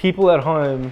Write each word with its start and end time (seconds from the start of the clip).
people 0.00 0.30
at 0.30 0.40
home, 0.40 0.90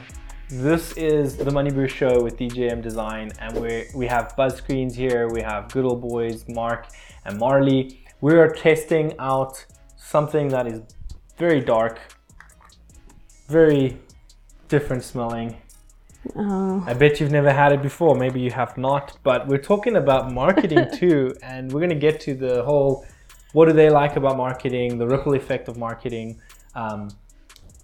this 0.50 0.92
is 0.98 1.34
the 1.38 1.50
MoneyBru 1.50 1.88
Show 1.88 2.22
with 2.22 2.36
DJM 2.36 2.82
Design, 2.82 3.32
and 3.40 3.58
we 3.58 3.86
we 3.94 4.06
have 4.06 4.36
Buzz 4.36 4.56
Screens 4.56 4.94
here. 4.94 5.30
We 5.30 5.40
have 5.40 5.72
good 5.72 5.86
old 5.86 6.02
boys 6.02 6.44
Mark 6.46 6.88
and 7.24 7.38
Marley. 7.38 8.00
We 8.20 8.34
are 8.34 8.50
testing 8.50 9.14
out 9.18 9.64
something 9.96 10.48
that 10.48 10.66
is 10.66 10.82
very 11.38 11.60
dark, 11.60 12.00
very 13.48 13.98
different 14.68 15.02
smelling. 15.02 15.56
Oh. 16.36 16.84
I 16.86 16.92
bet 16.92 17.18
you've 17.18 17.32
never 17.32 17.52
had 17.62 17.72
it 17.72 17.80
before. 17.80 18.14
Maybe 18.14 18.40
you 18.40 18.50
have 18.50 18.76
not, 18.76 19.16
but 19.22 19.48
we're 19.48 19.66
talking 19.72 19.96
about 19.96 20.32
marketing 20.32 20.86
too, 21.00 21.34
and 21.42 21.72
we're 21.72 21.80
gonna 21.80 22.04
get 22.08 22.20
to 22.26 22.34
the 22.34 22.62
whole 22.62 23.06
what 23.54 23.68
do 23.68 23.72
they 23.72 23.88
like 23.88 24.16
about 24.16 24.36
marketing, 24.36 24.98
the 24.98 25.06
ripple 25.06 25.32
effect 25.32 25.66
of 25.68 25.78
marketing. 25.78 26.42
Um, 26.74 27.08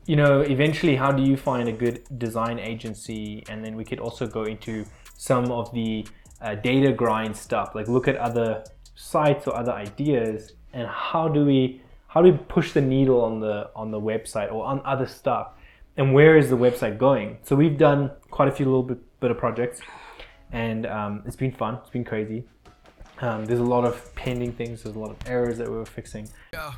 you 0.06 0.16
know, 0.16 0.40
eventually, 0.40 0.96
how 0.96 1.12
do 1.12 1.22
you 1.22 1.36
find 1.36 1.68
a 1.68 1.72
good 1.72 2.02
design 2.18 2.58
agency? 2.58 3.44
And 3.48 3.64
then 3.64 3.76
we 3.76 3.84
could 3.84 4.00
also 4.00 4.26
go 4.26 4.44
into 4.44 4.84
some 5.16 5.50
of 5.50 5.72
the 5.72 6.06
uh, 6.40 6.54
data 6.56 6.92
grind 6.92 7.36
stuff, 7.36 7.74
like 7.74 7.88
look 7.88 8.06
at 8.08 8.16
other 8.16 8.64
sites 8.94 9.46
or 9.46 9.56
other 9.56 9.72
ideas, 9.72 10.52
and 10.72 10.86
how 10.88 11.28
do 11.28 11.44
we 11.44 11.80
how 12.08 12.22
do 12.22 12.30
we 12.30 12.38
push 12.48 12.72
the 12.72 12.80
needle 12.80 13.22
on 13.22 13.40
the 13.40 13.70
on 13.74 13.90
the 13.90 14.00
website 14.00 14.52
or 14.52 14.64
on 14.64 14.80
other 14.84 15.06
stuff, 15.06 15.52
and 15.96 16.12
where 16.12 16.36
is 16.36 16.50
the 16.50 16.56
website 16.56 16.98
going? 16.98 17.38
So 17.42 17.56
we've 17.56 17.78
done 17.78 18.10
quite 18.30 18.48
a 18.48 18.52
few 18.52 18.66
little 18.66 18.82
bit, 18.82 18.98
bit 19.20 19.30
of 19.30 19.38
projects, 19.38 19.80
and 20.52 20.86
um, 20.86 21.22
it's 21.26 21.36
been 21.36 21.52
fun. 21.52 21.78
It's 21.82 21.90
been 21.90 22.04
crazy. 22.04 22.44
Um, 23.20 23.46
there's 23.46 23.60
a 23.60 23.64
lot 23.64 23.84
of 23.84 24.14
pending 24.16 24.52
things. 24.52 24.82
There's 24.82 24.96
a 24.96 24.98
lot 24.98 25.10
of 25.10 25.16
errors 25.26 25.56
that 25.58 25.70
we 25.70 25.76
were 25.76 25.86
fixing. 25.86 26.28
Yo, 26.52 26.70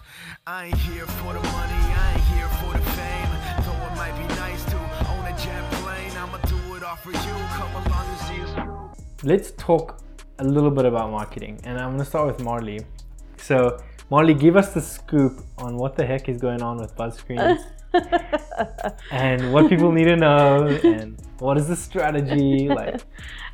let's 9.23 9.52
talk 9.52 10.02
a 10.40 10.45
little 10.45 10.71
bit 10.71 10.85
about 10.85 11.10
marketing 11.10 11.60
and 11.63 11.79
i'm 11.79 11.90
going 11.90 11.98
to 11.98 12.04
start 12.04 12.26
with 12.26 12.40
marley 12.40 12.80
so 13.37 13.79
marley 14.10 14.35
give 14.35 14.57
us 14.57 14.74
the 14.74 14.80
scoop 14.80 15.40
on 15.59 15.76
what 15.76 15.95
the 15.95 16.04
heck 16.04 16.29
is 16.29 16.38
going 16.38 16.60
on 16.63 16.79
with 16.79 16.95
buzz 16.96 17.16
screens 17.16 17.60
and 19.13 19.52
what 19.52 19.68
people 19.68 19.93
need 19.93 20.04
to 20.04 20.16
know 20.16 20.66
and 20.66 21.16
what 21.38 21.57
is 21.57 21.68
the 21.68 21.76
strategy 21.76 22.68
like 22.68 23.01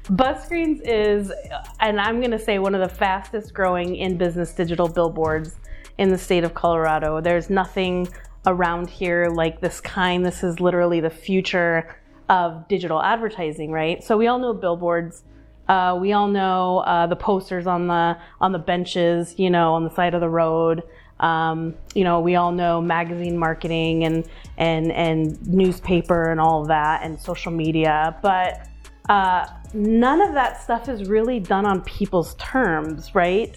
BuzzScreens 0.05 0.81
is, 0.83 1.33
and 1.78 2.00
I'm 2.00 2.19
going 2.19 2.33
to 2.33 2.39
say, 2.39 2.59
one 2.59 2.75
of 2.75 2.81
the 2.81 2.92
fastest 2.92 3.55
growing 3.55 3.94
in 3.94 4.19
business 4.19 4.53
digital 4.53 4.89
billboards 4.89 5.55
in 5.98 6.09
the 6.09 6.19
state 6.19 6.42
of 6.42 6.55
Colorado. 6.55 7.20
There's 7.20 7.48
nothing 7.48 8.09
around 8.47 8.91
here 8.91 9.28
like 9.28 9.61
this 9.61 9.81
kind. 9.81 10.27
This 10.27 10.42
is 10.42 10.59
literally 10.59 10.98
the 10.98 11.09
future 11.09 12.02
of 12.33 12.66
digital 12.66 13.02
advertising, 13.02 13.70
right? 13.70 14.02
So 14.02 14.16
we 14.16 14.27
all 14.27 14.38
know 14.38 14.55
billboards. 14.55 15.22
Uh, 15.69 15.98
we 16.00 16.12
all 16.12 16.28
know 16.28 16.78
uh, 16.78 17.06
the 17.06 17.14
posters 17.14 17.66
on 17.66 17.86
the 17.86 18.16
on 18.41 18.52
the 18.52 18.58
benches, 18.58 19.34
you 19.38 19.50
know, 19.50 19.75
on 19.75 19.84
the 19.84 19.91
side 19.91 20.14
of 20.14 20.20
the 20.22 20.30
road. 20.30 20.83
Um, 21.20 21.75
you 21.94 22.05
know, 22.05 22.20
we 22.20 22.34
all 22.34 22.50
know 22.50 22.80
magazine 22.80 23.36
marketing 23.36 24.05
and 24.05 24.27
and 24.56 24.91
and 24.91 25.47
newspaper 25.47 26.30
and 26.30 26.41
all 26.41 26.62
of 26.62 26.69
that 26.69 27.03
and 27.05 27.20
social 27.20 27.53
media, 27.53 28.16
but 28.22 28.66
uh, 29.10 29.47
none 29.75 30.22
of 30.22 30.33
that 30.33 30.62
stuff 30.62 30.88
is 30.88 31.08
really 31.08 31.38
done 31.38 31.66
on 31.66 31.83
people's 31.83 32.34
terms, 32.36 33.14
right? 33.14 33.55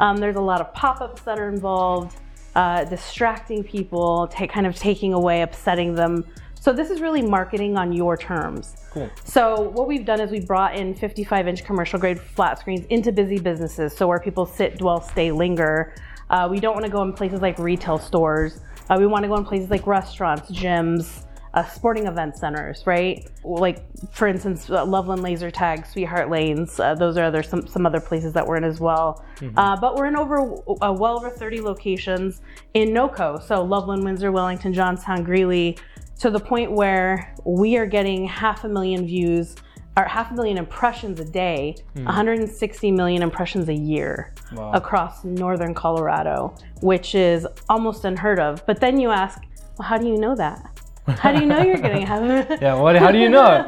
Um, 0.00 0.16
there's 0.16 0.36
a 0.36 0.40
lot 0.40 0.60
of 0.60 0.72
pop-ups 0.72 1.22
that 1.22 1.38
are 1.38 1.48
involved, 1.48 2.16
uh, 2.54 2.84
distracting 2.84 3.62
people, 3.62 4.28
ta- 4.28 4.46
kind 4.46 4.66
of 4.66 4.74
taking 4.76 5.12
away, 5.12 5.42
upsetting 5.42 5.94
them. 5.94 6.24
So 6.64 6.72
this 6.72 6.88
is 6.88 7.02
really 7.02 7.20
marketing 7.20 7.76
on 7.76 7.92
your 7.92 8.16
terms. 8.16 8.74
Cool. 8.90 9.10
So 9.22 9.60
what 9.60 9.86
we've 9.86 10.06
done 10.06 10.18
is 10.18 10.30
we 10.30 10.40
brought 10.40 10.74
in 10.74 10.94
55-inch 10.94 11.62
commercial 11.62 11.98
grade 11.98 12.18
flat 12.18 12.58
screens 12.58 12.86
into 12.86 13.12
busy 13.12 13.38
businesses, 13.38 13.94
so 13.94 14.08
where 14.08 14.18
people 14.18 14.46
sit, 14.46 14.78
dwell, 14.78 15.02
stay, 15.02 15.30
linger. 15.30 15.94
Uh, 16.30 16.48
we 16.50 16.60
don't 16.60 16.72
want 16.72 16.86
to 16.86 16.90
go 16.90 17.02
in 17.02 17.12
places 17.12 17.42
like 17.42 17.58
retail 17.58 17.98
stores. 17.98 18.60
Uh, 18.88 18.96
we 18.98 19.06
want 19.06 19.24
to 19.24 19.28
go 19.28 19.36
in 19.36 19.44
places 19.44 19.68
like 19.68 19.86
restaurants, 19.86 20.50
gyms, 20.50 21.26
uh, 21.52 21.64
sporting 21.66 22.06
event 22.06 22.34
centers, 22.38 22.82
right? 22.86 23.28
Like, 23.44 23.84
for 24.10 24.26
instance, 24.26 24.70
uh, 24.70 24.86
Loveland 24.86 25.22
Laser 25.22 25.50
Tag, 25.50 25.84
Sweetheart 25.84 26.30
Lanes. 26.30 26.80
Uh, 26.80 26.94
those 26.94 27.18
are 27.18 27.24
other 27.24 27.42
some, 27.42 27.66
some 27.66 27.84
other 27.84 28.00
places 28.00 28.32
that 28.32 28.46
we're 28.46 28.56
in 28.56 28.64
as 28.64 28.80
well. 28.80 29.22
Uh, 29.56 29.76
but 29.78 29.96
we're 29.96 30.06
in 30.06 30.16
over 30.16 30.40
uh, 30.40 30.92
well 30.92 31.18
over 31.18 31.28
30 31.28 31.60
locations 31.60 32.40
in 32.72 32.88
NoCo. 32.88 33.42
So 33.42 33.62
Loveland, 33.62 34.02
Windsor, 34.02 34.32
Wellington, 34.32 34.72
Johnstown, 34.72 35.22
Greeley, 35.22 35.76
to 36.20 36.30
the 36.30 36.40
point 36.40 36.70
where 36.72 37.34
we 37.44 37.76
are 37.76 37.86
getting 37.86 38.26
half 38.26 38.64
a 38.64 38.68
million 38.68 39.06
views 39.06 39.56
or 39.96 40.04
half 40.04 40.30
a 40.32 40.34
million 40.34 40.58
impressions 40.58 41.20
a 41.20 41.24
day, 41.24 41.76
hmm. 41.94 42.04
160 42.04 42.90
million 42.92 43.22
impressions 43.22 43.68
a 43.68 43.74
year 43.74 44.32
Wow. 44.52 44.72
across 44.72 45.24
northern 45.24 45.74
Colorado, 45.74 46.54
which 46.80 47.14
is 47.14 47.46
almost 47.68 48.04
unheard 48.04 48.38
of. 48.38 48.64
But 48.66 48.78
then 48.80 49.00
you 49.00 49.10
ask, 49.10 49.42
well, 49.78 49.88
how 49.88 49.98
do 49.98 50.06
you 50.06 50.16
know 50.16 50.36
that? 50.36 50.70
How 51.08 51.32
do 51.32 51.40
you 51.40 51.46
know 51.46 51.60
you're 51.62 51.76
getting 51.76 52.06
half 52.06 52.22
a 52.22 52.58
yeah 52.62 52.74
what 52.74 52.96
how 52.96 53.12
do 53.12 53.18
you 53.18 53.28
know 53.28 53.62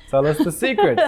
tell 0.10 0.26
us 0.26 0.38
the 0.38 0.50
secret 0.50 0.98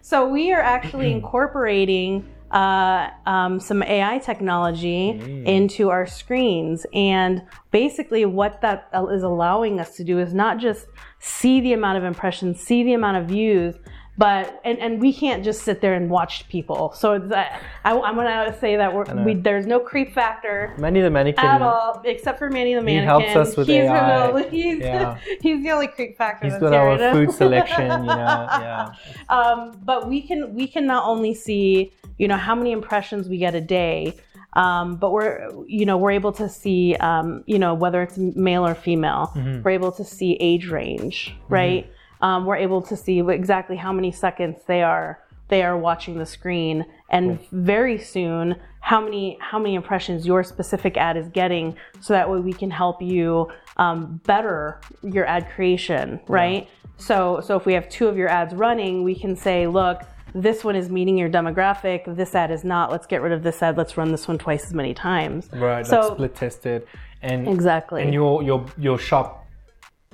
So 0.00 0.26
we 0.26 0.50
are 0.52 0.60
actually 0.60 1.12
incorporating 1.18 2.26
uh, 2.50 3.10
um, 3.26 3.60
some 3.60 3.82
AI 3.82 4.18
technology 4.18 5.10
into 5.46 5.88
our 5.88 6.06
screens, 6.06 6.84
and 6.92 7.42
basically 7.70 8.24
what 8.24 8.60
that 8.60 8.88
is 9.12 9.22
allowing 9.22 9.78
us 9.78 9.96
to 9.96 10.04
do 10.04 10.18
is 10.18 10.34
not 10.34 10.58
just 10.58 10.86
see 11.20 11.60
the 11.60 11.72
amount 11.72 11.98
of 11.98 12.04
impressions, 12.04 12.60
see 12.60 12.82
the 12.82 12.94
amount 12.94 13.16
of 13.16 13.26
views, 13.26 13.76
but 14.20 14.60
and, 14.66 14.78
and 14.80 15.00
we 15.00 15.14
can't 15.14 15.42
just 15.42 15.62
sit 15.62 15.80
there 15.80 15.94
and 15.94 16.10
watch 16.10 16.46
people. 16.50 16.92
So 16.92 17.14
uh, 17.14 17.58
I, 17.84 17.98
I'm 17.98 18.16
gonna 18.16 18.54
say 18.60 18.76
that 18.76 18.94
we're, 18.94 19.04
we, 19.24 19.32
there's 19.32 19.64
no 19.66 19.80
creep 19.80 20.12
factor. 20.12 20.74
manny 20.76 21.00
the 21.00 21.08
mannequin 21.08 21.46
At 21.46 21.62
all, 21.62 22.02
except 22.04 22.38
for 22.38 22.50
Manny 22.50 22.74
the 22.74 22.82
mannequin. 22.82 23.24
He 23.24 23.32
helps 23.32 23.48
us 23.48 23.56
with 23.56 23.68
he's 23.68 23.76
AI. 23.76 24.30
The, 24.30 24.50
he's, 24.50 24.78
Yeah. 24.80 25.16
he's 25.40 25.62
the 25.62 25.70
only 25.70 25.86
creep 25.86 26.18
factor. 26.18 26.50
he's 26.50 26.58
got 26.58 26.74
our 26.74 26.98
right 26.98 27.12
food 27.14 27.32
selection 27.42 27.84
you 27.86 28.08
know 28.08 28.46
yeah 28.60 28.92
um, 29.30 29.80
but 29.84 30.06
we 30.06 30.20
can 30.20 30.54
we 30.54 30.66
can 30.66 30.86
not 30.86 31.06
only 31.06 31.32
see 31.32 31.90
you 32.18 32.28
know 32.28 32.36
how 32.36 32.54
many 32.54 32.72
impressions 32.72 33.26
we 33.26 33.38
get 33.38 33.54
a 33.54 33.60
day 33.60 34.14
um, 34.52 34.96
but 34.96 35.12
we're 35.12 35.50
you 35.66 35.86
know 35.86 35.96
we're 35.96 36.10
able 36.10 36.32
to 36.32 36.46
see 36.46 36.94
um, 36.96 37.42
you 37.46 37.58
know 37.58 37.72
whether 37.72 38.02
it's 38.02 38.18
male 38.18 38.66
or 38.66 38.74
female 38.74 39.32
we're 39.64 39.70
able 39.70 39.92
to 39.92 40.04
see 40.04 40.36
age 40.40 40.68
range 40.68 41.34
right 41.48 41.90
um, 42.22 42.46
we're 42.46 42.56
able 42.56 42.82
to 42.82 42.96
see 42.96 43.20
exactly 43.20 43.76
how 43.76 43.92
many 43.92 44.12
seconds 44.12 44.58
they 44.66 44.82
are 44.82 45.20
they 45.50 45.62
are 45.62 45.76
watching 45.76 46.16
the 46.16 46.24
screen. 46.24 46.86
And 47.10 47.38
very 47.50 47.98
soon 47.98 48.56
how 48.82 49.00
many 49.00 49.36
how 49.40 49.58
many 49.58 49.74
impressions 49.74 50.26
your 50.26 50.42
specific 50.42 50.96
ad 50.96 51.16
is 51.18 51.28
getting 51.28 51.76
so 52.00 52.14
that 52.14 52.30
way 52.30 52.40
we 52.40 52.52
can 52.52 52.70
help 52.70 53.02
you 53.02 53.48
um, 53.76 54.20
better 54.24 54.80
your 55.02 55.26
ad 55.26 55.50
creation 55.50 56.20
right? 56.28 56.68
So 56.96 57.40
so 57.44 57.56
if 57.56 57.66
we 57.66 57.74
have 57.74 57.88
two 57.90 58.06
of 58.06 58.16
your 58.16 58.28
ads 58.28 58.54
running 58.54 59.02
we 59.02 59.14
can 59.14 59.36
say 59.36 59.66
look 59.66 60.02
this 60.32 60.62
one 60.62 60.76
is 60.76 60.88
meeting 60.88 61.18
your 61.18 61.28
demographic. 61.28 62.04
This 62.14 62.36
ad 62.36 62.52
is 62.52 62.62
not. 62.62 62.92
Let's 62.92 63.04
get 63.08 63.20
rid 63.20 63.32
of 63.32 63.42
this 63.42 63.60
ad. 63.64 63.76
Let's 63.76 63.96
run 63.96 64.12
this 64.12 64.28
one 64.28 64.38
twice 64.38 64.64
as 64.64 64.72
many 64.72 64.94
times. 64.94 65.48
Right 65.52 65.84
So- 65.84 66.00
like 66.00 66.12
split 66.12 66.34
tested 66.36 66.86
and 67.20 67.48
exactly. 67.48 68.02
and 68.02 68.14
your 68.14 68.40
your 68.42 68.64
your 68.78 68.96
shop 68.96 69.44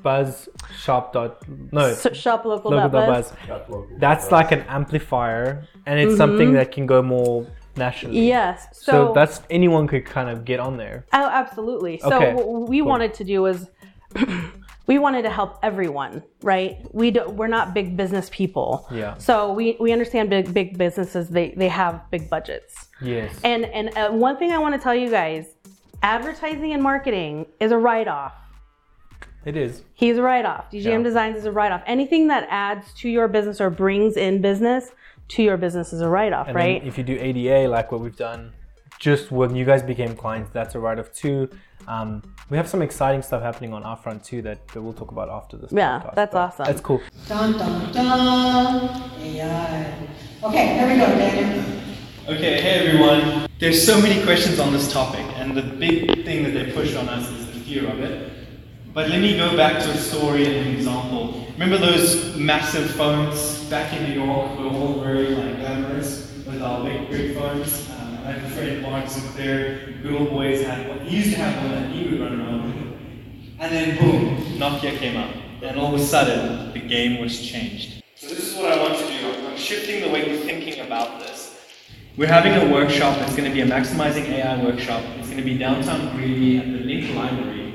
buzz 0.06 0.48
shop 0.84 1.04
dot 1.16 1.30
no 1.72 1.84
So 1.94 2.12
shop 2.24 2.40
local, 2.44 2.70
local 2.70 2.90
dot 2.90 3.06
buzz. 3.14 3.32
buzz 3.48 3.84
that's 4.04 4.26
like 4.38 4.50
an 4.52 4.62
amplifier 4.78 5.46
and 5.86 5.94
it's 6.02 6.16
something 6.16 6.50
that 6.58 6.68
can 6.76 6.84
go 6.94 6.98
more 7.02 7.46
nationally 7.76 8.26
yes 8.36 8.56
so, 8.72 8.92
so, 8.92 9.12
that's 9.18 9.36
anyone 9.58 9.84
could 9.92 10.04
kind 10.16 10.28
of 10.32 10.36
get 10.50 10.58
on 10.60 10.72
there 10.84 10.98
Oh, 11.12 11.28
absolutely. 11.42 11.94
So 11.98 12.14
Okay, 12.16 12.30
what 12.34 12.68
we 12.72 12.78
wanted 12.92 13.12
to 13.20 13.24
do 13.32 13.38
was 13.48 13.58
we 14.86 14.96
wanted 14.98 15.22
to 15.22 15.30
help 15.38 15.58
everyone, 15.62 16.22
right? 16.52 16.72
We 17.00 17.06
do, 17.10 17.22
we're 17.38 17.54
not 17.58 17.74
big 17.78 17.96
business 18.02 18.26
people. 18.40 18.86
Yeah. 19.02 19.18
So 19.18 19.52
we, 19.58 19.76
we 19.84 19.88
understand 19.96 20.30
big 20.30 20.46
big 20.58 20.68
businesses 20.84 21.28
they 21.36 21.46
they 21.62 21.68
have 21.68 21.94
big 22.14 22.24
budgets. 22.34 22.72
yes 23.12 23.30
And 23.50 23.64
and 23.78 23.86
uh, 24.00 24.10
one 24.26 24.36
thing 24.40 24.50
I 24.52 24.58
want 24.64 24.74
to 24.76 24.80
tell 24.86 24.94
you 25.02 25.10
guys, 25.10 25.44
advertising 26.02 26.70
and 26.76 26.82
marketing 26.92 27.46
is 27.64 27.70
a 27.72 27.78
write 27.86 28.08
off. 28.20 28.34
It 29.46 29.56
is 29.56 29.82
He's 29.94 30.18
a 30.18 30.22
write 30.22 30.44
off. 30.44 30.70
DJM 30.72 30.84
Yeah. 30.84 31.02
Designs 31.02 31.36
is 31.38 31.44
a 31.46 31.52
write 31.52 31.70
off. 31.70 31.82
Anything 31.86 32.26
that 32.28 32.46
adds 32.50 32.92
to 32.94 33.08
your 33.08 33.28
business 33.28 33.60
or 33.60 33.70
brings 33.70 34.16
in 34.16 34.42
business 34.42 34.90
to 35.28 35.42
your 35.42 35.56
business 35.56 35.92
is 35.92 36.00
a 36.00 36.08
write 36.08 36.32
off, 36.32 36.48
right? 36.48 36.80
then 36.80 36.88
if 36.88 36.98
you 36.98 37.04
do 37.04 37.16
ADA, 37.18 37.68
like 37.68 37.92
what 37.92 38.00
we've 38.00 38.16
done, 38.16 38.52
just 38.98 39.30
when 39.30 39.54
you 39.54 39.64
guys 39.64 39.82
became 39.82 40.16
clients, 40.16 40.50
that's 40.52 40.74
a 40.74 40.80
write 40.80 40.98
off 40.98 41.12
too. 41.12 41.48
Um, 41.86 42.22
we 42.50 42.56
have 42.56 42.68
some 42.68 42.82
exciting 42.82 43.22
stuff 43.22 43.40
happening 43.42 43.72
on 43.72 43.84
our 43.84 43.96
front 43.96 44.24
too 44.24 44.42
that, 44.42 44.66
that 44.68 44.82
we'll 44.82 44.92
talk 44.92 45.12
about 45.12 45.28
after 45.28 45.56
this. 45.56 45.70
Yeah, 45.72 46.00
podcast, 46.00 46.14
that's 46.16 46.34
awesome. 46.34 46.66
That's 46.66 46.80
cool. 46.80 47.00
Dun 47.28 47.52
dun 47.52 47.92
dun. 47.92 49.10
AI. 49.20 50.08
Okay, 50.42 50.66
here 50.76 50.88
we 50.88 50.96
go, 50.96 51.06
Daniel. 51.06 51.64
Okay, 52.28 52.60
hey 52.60 52.88
everyone. 52.88 53.48
There's 53.60 53.84
so 53.84 54.00
many 54.00 54.24
questions 54.24 54.58
on 54.58 54.72
this 54.72 54.92
topic, 54.92 55.24
and 55.36 55.56
the 55.56 55.62
big 55.62 56.24
thing 56.24 56.42
that 56.42 56.50
they 56.50 56.72
pushed 56.72 56.96
on 56.96 57.08
us 57.08 57.30
is 57.30 57.46
the 57.46 57.60
fear 57.60 57.88
of 57.88 58.00
it. 58.00 58.35
But 58.96 59.10
let 59.10 59.20
me 59.20 59.36
go 59.36 59.54
back 59.54 59.82
to 59.82 59.90
a 59.90 59.96
story 59.98 60.46
and 60.46 60.68
an 60.68 60.74
example. 60.74 61.46
Remember 61.52 61.76
those 61.76 62.34
massive 62.34 62.92
phones 62.92 63.62
back 63.64 63.92
in 63.92 64.08
New 64.08 64.24
York? 64.24 64.58
We 64.58 64.64
were 64.64 64.70
all 64.70 65.00
very 65.00 65.34
like 65.34 65.60
glamorous 65.60 66.32
with 66.46 66.62
our 66.62 66.82
big, 66.82 67.10
big 67.10 67.36
phones. 67.36 67.90
Um, 67.90 68.14
I 68.24 68.32
had 68.32 68.36
a 68.42 68.48
friend, 68.48 68.80
Mark 68.80 69.04
LeClair, 69.04 70.00
good 70.02 70.14
old 70.14 70.30
boys 70.30 70.62
had 70.62 70.88
one. 70.88 71.00
He 71.00 71.18
used 71.18 71.32
to 71.32 71.42
have 71.42 71.62
one 71.62 71.72
that 71.72 71.90
he 71.90 72.08
would 72.08 72.20
run 72.22 72.40
around 72.40 72.74
with. 72.74 72.98
And 73.58 73.70
then 73.74 73.98
boom, 73.98 74.38
Nokia 74.58 74.96
came 74.96 75.18
out. 75.18 75.34
And 75.62 75.78
all 75.78 75.94
of 75.94 76.00
a 76.00 76.02
sudden, 76.02 76.72
the 76.72 76.80
game 76.80 77.20
was 77.20 77.38
changed. 77.38 78.02
So 78.14 78.28
this 78.28 78.50
is 78.50 78.56
what 78.56 78.72
I 78.72 78.82
want 78.82 78.96
to 78.96 79.06
do. 79.06 79.46
I'm 79.46 79.58
shifting 79.58 80.00
the 80.00 80.08
way 80.08 80.26
we're 80.26 80.40
thinking 80.46 80.80
about 80.86 81.20
this. 81.20 81.66
We're 82.16 82.32
having 82.32 82.54
a 82.54 82.72
workshop. 82.72 83.18
It's 83.28 83.36
going 83.36 83.46
to 83.46 83.54
be 83.54 83.60
a 83.60 83.66
maximizing 83.66 84.26
AI 84.30 84.64
workshop. 84.64 85.02
It's 85.18 85.28
going 85.28 85.36
to 85.36 85.44
be 85.44 85.58
downtown 85.58 86.16
Greeley 86.16 86.56
at 86.56 86.64
the 86.64 86.78
Link 86.78 87.14
Library. 87.14 87.65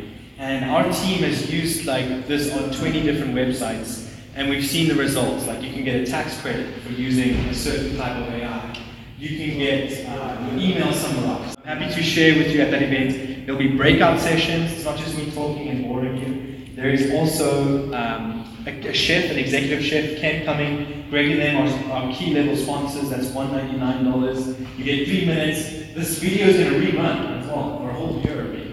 And 0.41 0.65
our 0.71 0.85
team 0.85 1.21
has 1.21 1.53
used 1.53 1.85
like 1.85 2.25
this 2.25 2.51
on 2.51 2.71
20 2.71 3.03
different 3.03 3.35
websites, 3.35 4.09
and 4.33 4.49
we've 4.49 4.65
seen 4.65 4.87
the 4.87 4.95
results. 4.95 5.45
Like 5.45 5.61
you 5.61 5.71
can 5.71 5.83
get 5.83 6.01
a 6.01 6.05
tax 6.07 6.41
credit 6.41 6.81
for 6.81 6.89
using 6.89 7.35
a 7.45 7.53
certain 7.53 7.95
type 7.95 8.17
of 8.17 8.33
AI. 8.33 8.75
You 9.19 9.37
can 9.37 9.59
get 9.59 10.03
uh, 10.07 10.47
your 10.49 10.59
email 10.59 10.91
summarized. 10.93 11.59
I'm 11.63 11.77
happy 11.77 11.93
to 11.93 12.01
share 12.01 12.35
with 12.39 12.47
you 12.47 12.59
at 12.61 12.71
that 12.71 12.81
event. 12.81 13.45
There'll 13.45 13.59
be 13.61 13.77
breakout 13.77 14.19
sessions. 14.19 14.71
It's 14.71 14.83
not 14.83 14.97
just 14.97 15.15
me 15.15 15.29
talking 15.29 15.67
and 15.67 15.83
boring 15.83 16.17
you. 16.17 16.75
There 16.75 16.89
is 16.89 17.11
also 17.11 17.93
um, 17.93 18.43
a, 18.65 18.71
a 18.87 18.93
chef, 18.95 19.29
an 19.29 19.37
executive 19.37 19.85
chef, 19.85 20.19
Ken 20.19 20.43
coming. 20.43 21.05
Greg 21.11 21.29
and 21.33 21.39
them 21.39 21.91
are 21.91 21.93
our 21.93 22.15
key 22.15 22.33
level 22.33 22.55
sponsors. 22.55 23.11
That's 23.11 23.27
$199. 23.27 24.79
You 24.79 24.83
get 24.83 25.07
three 25.07 25.23
minutes. 25.23 25.69
This 25.93 26.17
video 26.17 26.47
is 26.47 26.57
going 26.57 26.81
to 26.81 26.91
rerun 26.91 27.41
as 27.41 27.45
well 27.45 27.77
for 27.77 27.91
a 27.91 27.93
whole 27.93 28.19
year. 28.21 28.43
maybe. 28.45 28.70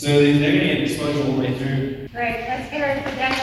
So 0.00 0.06
they're 0.06 0.32
going 0.32 0.60
to 0.60 0.66
get 0.66 0.80
exposure 0.80 1.22
all 1.24 1.32
the 1.32 1.40
way 1.40 1.58
through. 1.58 2.08
Great, 2.08 2.46
let's 2.48 2.70
get 2.70 2.80
ready 2.80 3.02
for 3.02 3.14
demo. 3.16 3.36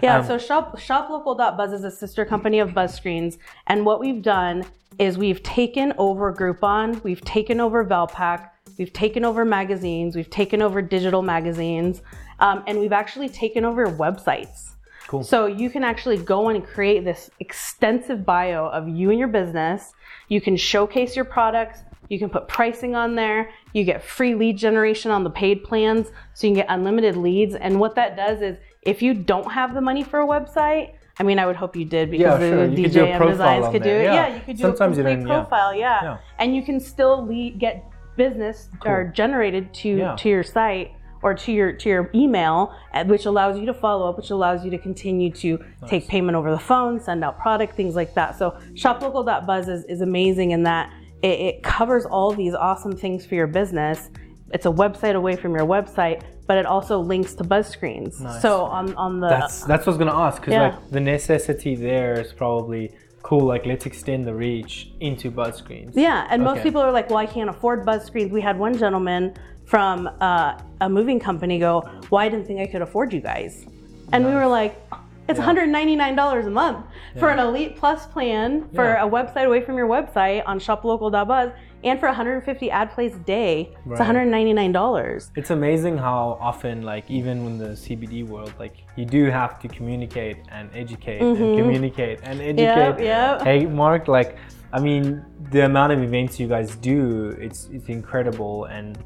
Yeah, 0.00 0.18
Um, 0.18 0.24
so 0.24 0.38
shop 0.38 0.78
shoplocal.buzz 0.78 1.72
is 1.72 1.82
a 1.82 1.90
sister 1.90 2.24
company 2.24 2.60
of 2.60 2.70
BuzzScreens, 2.70 3.38
and 3.66 3.84
what 3.84 3.98
we've 3.98 4.22
done 4.22 4.64
is 5.00 5.18
we've 5.18 5.42
taken 5.42 5.92
over 5.98 6.32
Groupon, 6.32 7.02
we've 7.02 7.20
taken 7.22 7.58
over 7.58 7.84
Valpak, 7.84 8.48
we've 8.78 8.92
taken 8.92 9.24
over 9.24 9.44
magazines, 9.44 10.14
we've 10.14 10.30
taken 10.30 10.62
over 10.62 10.80
digital 10.80 11.22
magazines, 11.22 12.00
um, 12.38 12.62
and 12.68 12.78
we've 12.78 12.92
actually 12.92 13.28
taken 13.28 13.64
over 13.64 13.88
websites. 13.88 14.74
Cool. 15.08 15.24
So 15.24 15.46
you 15.46 15.68
can 15.68 15.82
actually 15.82 16.18
go 16.18 16.48
in 16.48 16.54
and 16.54 16.64
create 16.64 17.04
this 17.04 17.28
extensive 17.40 18.24
bio 18.24 18.66
of 18.66 18.88
you 18.88 19.10
and 19.10 19.18
your 19.18 19.28
business. 19.28 19.94
You 20.28 20.40
can 20.40 20.56
showcase 20.56 21.16
your 21.16 21.24
products. 21.24 21.80
You 22.08 22.18
can 22.18 22.28
put 22.30 22.48
pricing 22.48 22.94
on 22.94 23.14
there. 23.14 23.50
You 23.72 23.84
get 23.84 24.02
free 24.02 24.34
lead 24.34 24.56
generation 24.56 25.10
on 25.10 25.24
the 25.24 25.30
paid 25.30 25.64
plans, 25.64 26.08
so 26.34 26.46
you 26.46 26.52
can 26.54 26.62
get 26.62 26.66
unlimited 26.68 27.16
leads. 27.16 27.54
And 27.54 27.80
what 27.80 27.94
that 27.96 28.16
does 28.16 28.42
is, 28.42 28.56
if 28.82 29.02
you 29.02 29.14
don't 29.14 29.50
have 29.52 29.74
the 29.74 29.80
money 29.80 30.02
for 30.04 30.20
a 30.20 30.26
website, 30.26 30.92
I 31.18 31.22
mean, 31.22 31.38
I 31.38 31.46
would 31.46 31.56
hope 31.56 31.74
you 31.74 31.84
did 31.84 32.10
because 32.10 32.22
Yeah, 32.24 32.36
the, 32.36 32.48
sure. 32.48 32.66
the 32.68 32.76
You 32.76 32.82
could 32.84 32.92
do 32.92 33.04
a 33.04 33.06
DJM 33.06 33.30
designs 33.30 33.68
could 33.72 33.82
do 33.82 33.88
it. 33.88 34.04
yeah. 34.04 34.14
Yeah, 34.28 34.34
you 34.34 34.40
could 34.42 34.56
do 34.56 34.62
Sometimes 34.62 34.98
a 34.98 35.02
complete 35.02 35.26
profile. 35.26 35.74
Yeah. 35.74 36.02
Yeah. 36.02 36.18
and 36.38 36.54
you 36.54 36.62
can 36.62 36.78
still 36.78 37.26
lead, 37.26 37.58
get 37.58 37.84
business 38.16 38.68
or 38.84 39.04
generated 39.14 39.74
to 39.74 40.14
to 40.16 40.28
your 40.28 40.42
site 40.42 40.92
or 41.22 41.34
to 41.34 41.52
your 41.52 41.72
to 41.72 41.88
your 41.88 42.10
email, 42.14 42.74
uh, 42.94 43.04
which 43.04 43.24
allows 43.26 43.58
you 43.58 43.66
to 43.66 43.74
follow 43.74 44.08
up, 44.08 44.16
which 44.16 44.30
allows 44.30 44.64
you 44.64 44.70
to 44.70 44.78
continue 44.78 45.30
to 45.32 45.58
take 45.86 46.06
payment 46.06 46.36
over 46.36 46.50
the 46.50 46.58
phone, 46.58 47.00
send 47.00 47.24
out 47.24 47.38
product, 47.38 47.74
things 47.76 47.94
like 47.96 48.14
that. 48.14 48.38
So 48.38 48.52
shoplocal.buzz 48.74 49.68
is, 49.68 49.84
is 49.84 50.00
amazing 50.02 50.52
in 50.52 50.62
that 50.64 50.92
it, 51.22 51.40
it 51.40 51.62
covers 51.62 52.04
all 52.06 52.32
these 52.32 52.54
awesome 52.54 52.96
things 52.96 53.24
for 53.26 53.34
your 53.34 53.46
business. 53.46 54.10
It's 54.52 54.66
a 54.66 54.70
website 54.70 55.16
away 55.16 55.36
from 55.36 55.54
your 55.54 55.66
website, 55.66 56.22
but 56.46 56.56
it 56.56 56.66
also 56.66 57.00
links 57.00 57.34
to 57.34 57.44
buzz 57.44 57.66
screens. 57.68 58.16
So 58.40 58.64
on 58.64 58.94
on 58.94 59.20
the 59.20 59.28
That's 59.28 59.64
that's 59.64 59.86
what 59.86 59.94
I 59.94 59.96
was 59.96 59.98
gonna 59.98 60.16
ask 60.26 60.40
because 60.40 60.52
Yeah. 60.52 60.68
like 60.68 60.90
the 60.90 61.00
necessity 61.00 61.74
there 61.74 62.20
is 62.20 62.32
probably 62.32 62.92
cool. 63.22 63.44
Like 63.46 63.66
let's 63.66 63.86
extend 63.86 64.26
the 64.26 64.34
reach 64.34 64.90
into 65.00 65.30
buzz 65.30 65.56
screens. 65.56 65.96
Yeah, 65.96 66.28
and 66.30 66.42
most 66.44 66.62
people 66.62 66.80
are 66.80 66.92
like, 66.92 67.10
"Well, 67.10 67.18
I 67.18 67.26
can't 67.26 67.50
afford 67.50 67.84
buzz 67.84 68.04
screens." 68.04 68.30
We 68.30 68.40
had 68.40 68.56
one 68.58 68.78
gentleman 68.78 69.34
from 69.64 70.08
uh, 70.20 70.60
a 70.80 70.88
moving 70.88 71.18
company 71.18 71.58
go, 71.58 71.82
"Well, 72.10 72.20
I 72.20 72.28
didn't 72.28 72.46
think 72.46 72.60
I 72.60 72.66
could 72.66 72.82
afford 72.82 73.12
you 73.12 73.20
guys," 73.20 73.66
and 74.12 74.24
we 74.24 74.32
were 74.32 74.46
like, 74.46 74.80
"It's 75.28 75.38
$199 75.40 76.46
a 76.46 76.50
month 76.50 76.86
for 77.18 77.30
an 77.30 77.38
Elite 77.38 77.76
Plus 77.76 78.06
plan 78.06 78.68
for 78.74 78.84
Yeah. 78.84 79.04
a 79.04 79.08
website 79.08 79.46
away 79.46 79.60
from 79.60 79.76
your 79.76 79.88
website 79.88 80.42
on 80.46 80.58
shoplocal.buzz, 80.58 81.50
and 81.84 82.00
for 82.00 82.06
150 82.08 82.70
ad 82.70 82.90
plays 82.90 83.14
a 83.14 83.18
day, 83.20 83.70
it's 83.70 83.86
Right. 83.86 83.98
$199." 84.00 85.30
It's 85.36 85.50
amazing 85.50 85.98
how 85.98 86.38
often, 86.40 86.82
like 86.82 87.10
even 87.10 87.38
in 87.46 87.58
the 87.58 87.76
CBD 87.76 88.22
world, 88.22 88.52
like 88.58 88.74
you 88.96 89.04
do 89.04 89.30
have 89.30 89.58
to 89.60 89.68
communicate 89.68 90.36
and 90.50 90.68
educate 90.74 91.20
and 91.20 91.36
communicate 91.36 92.20
and 92.22 92.40
educate. 92.40 92.94
Mm-hmm. 92.96 93.02
yep. 93.02 93.42
Hey, 93.42 93.66
Mark, 93.66 94.08
like 94.08 94.36
I 94.72 94.80
mean, 94.80 95.24
the 95.52 95.64
amount 95.64 95.92
of 95.92 96.02
events 96.02 96.38
you 96.40 96.48
guys 96.48 96.74
do, 96.76 97.36
it's 97.40 97.68
it's 97.72 97.88
incredible, 97.88 98.64
and 98.64 98.98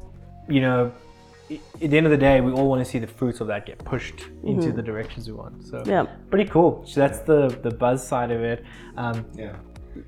you 0.47 0.59
know, 0.61 0.91
at 1.81 1.89
the 1.91 1.97
end 1.97 2.05
of 2.05 2.11
the 2.11 2.17
day, 2.17 2.41
we 2.41 2.51
all 2.51 2.67
want 2.69 2.83
to 2.83 2.89
see 2.89 2.99
the 2.99 3.07
fruits 3.07 3.41
of 3.41 3.47
that 3.47 3.65
get 3.65 3.77
pushed 3.83 4.27
into 4.43 4.71
the 4.71 4.81
directions 4.81 5.27
we 5.27 5.33
want. 5.33 5.65
So, 5.65 5.77
Mm-hmm. 5.81 6.29
Pretty 6.29 6.49
cool. 6.49 6.83
So 6.85 6.99
that's 7.01 7.19
the 7.19 7.47
the 7.63 7.71
buzz 7.71 8.05
side 8.07 8.31
of 8.31 8.41
it. 8.41 8.63
Um, 8.97 9.25
Yeah. 9.35 9.55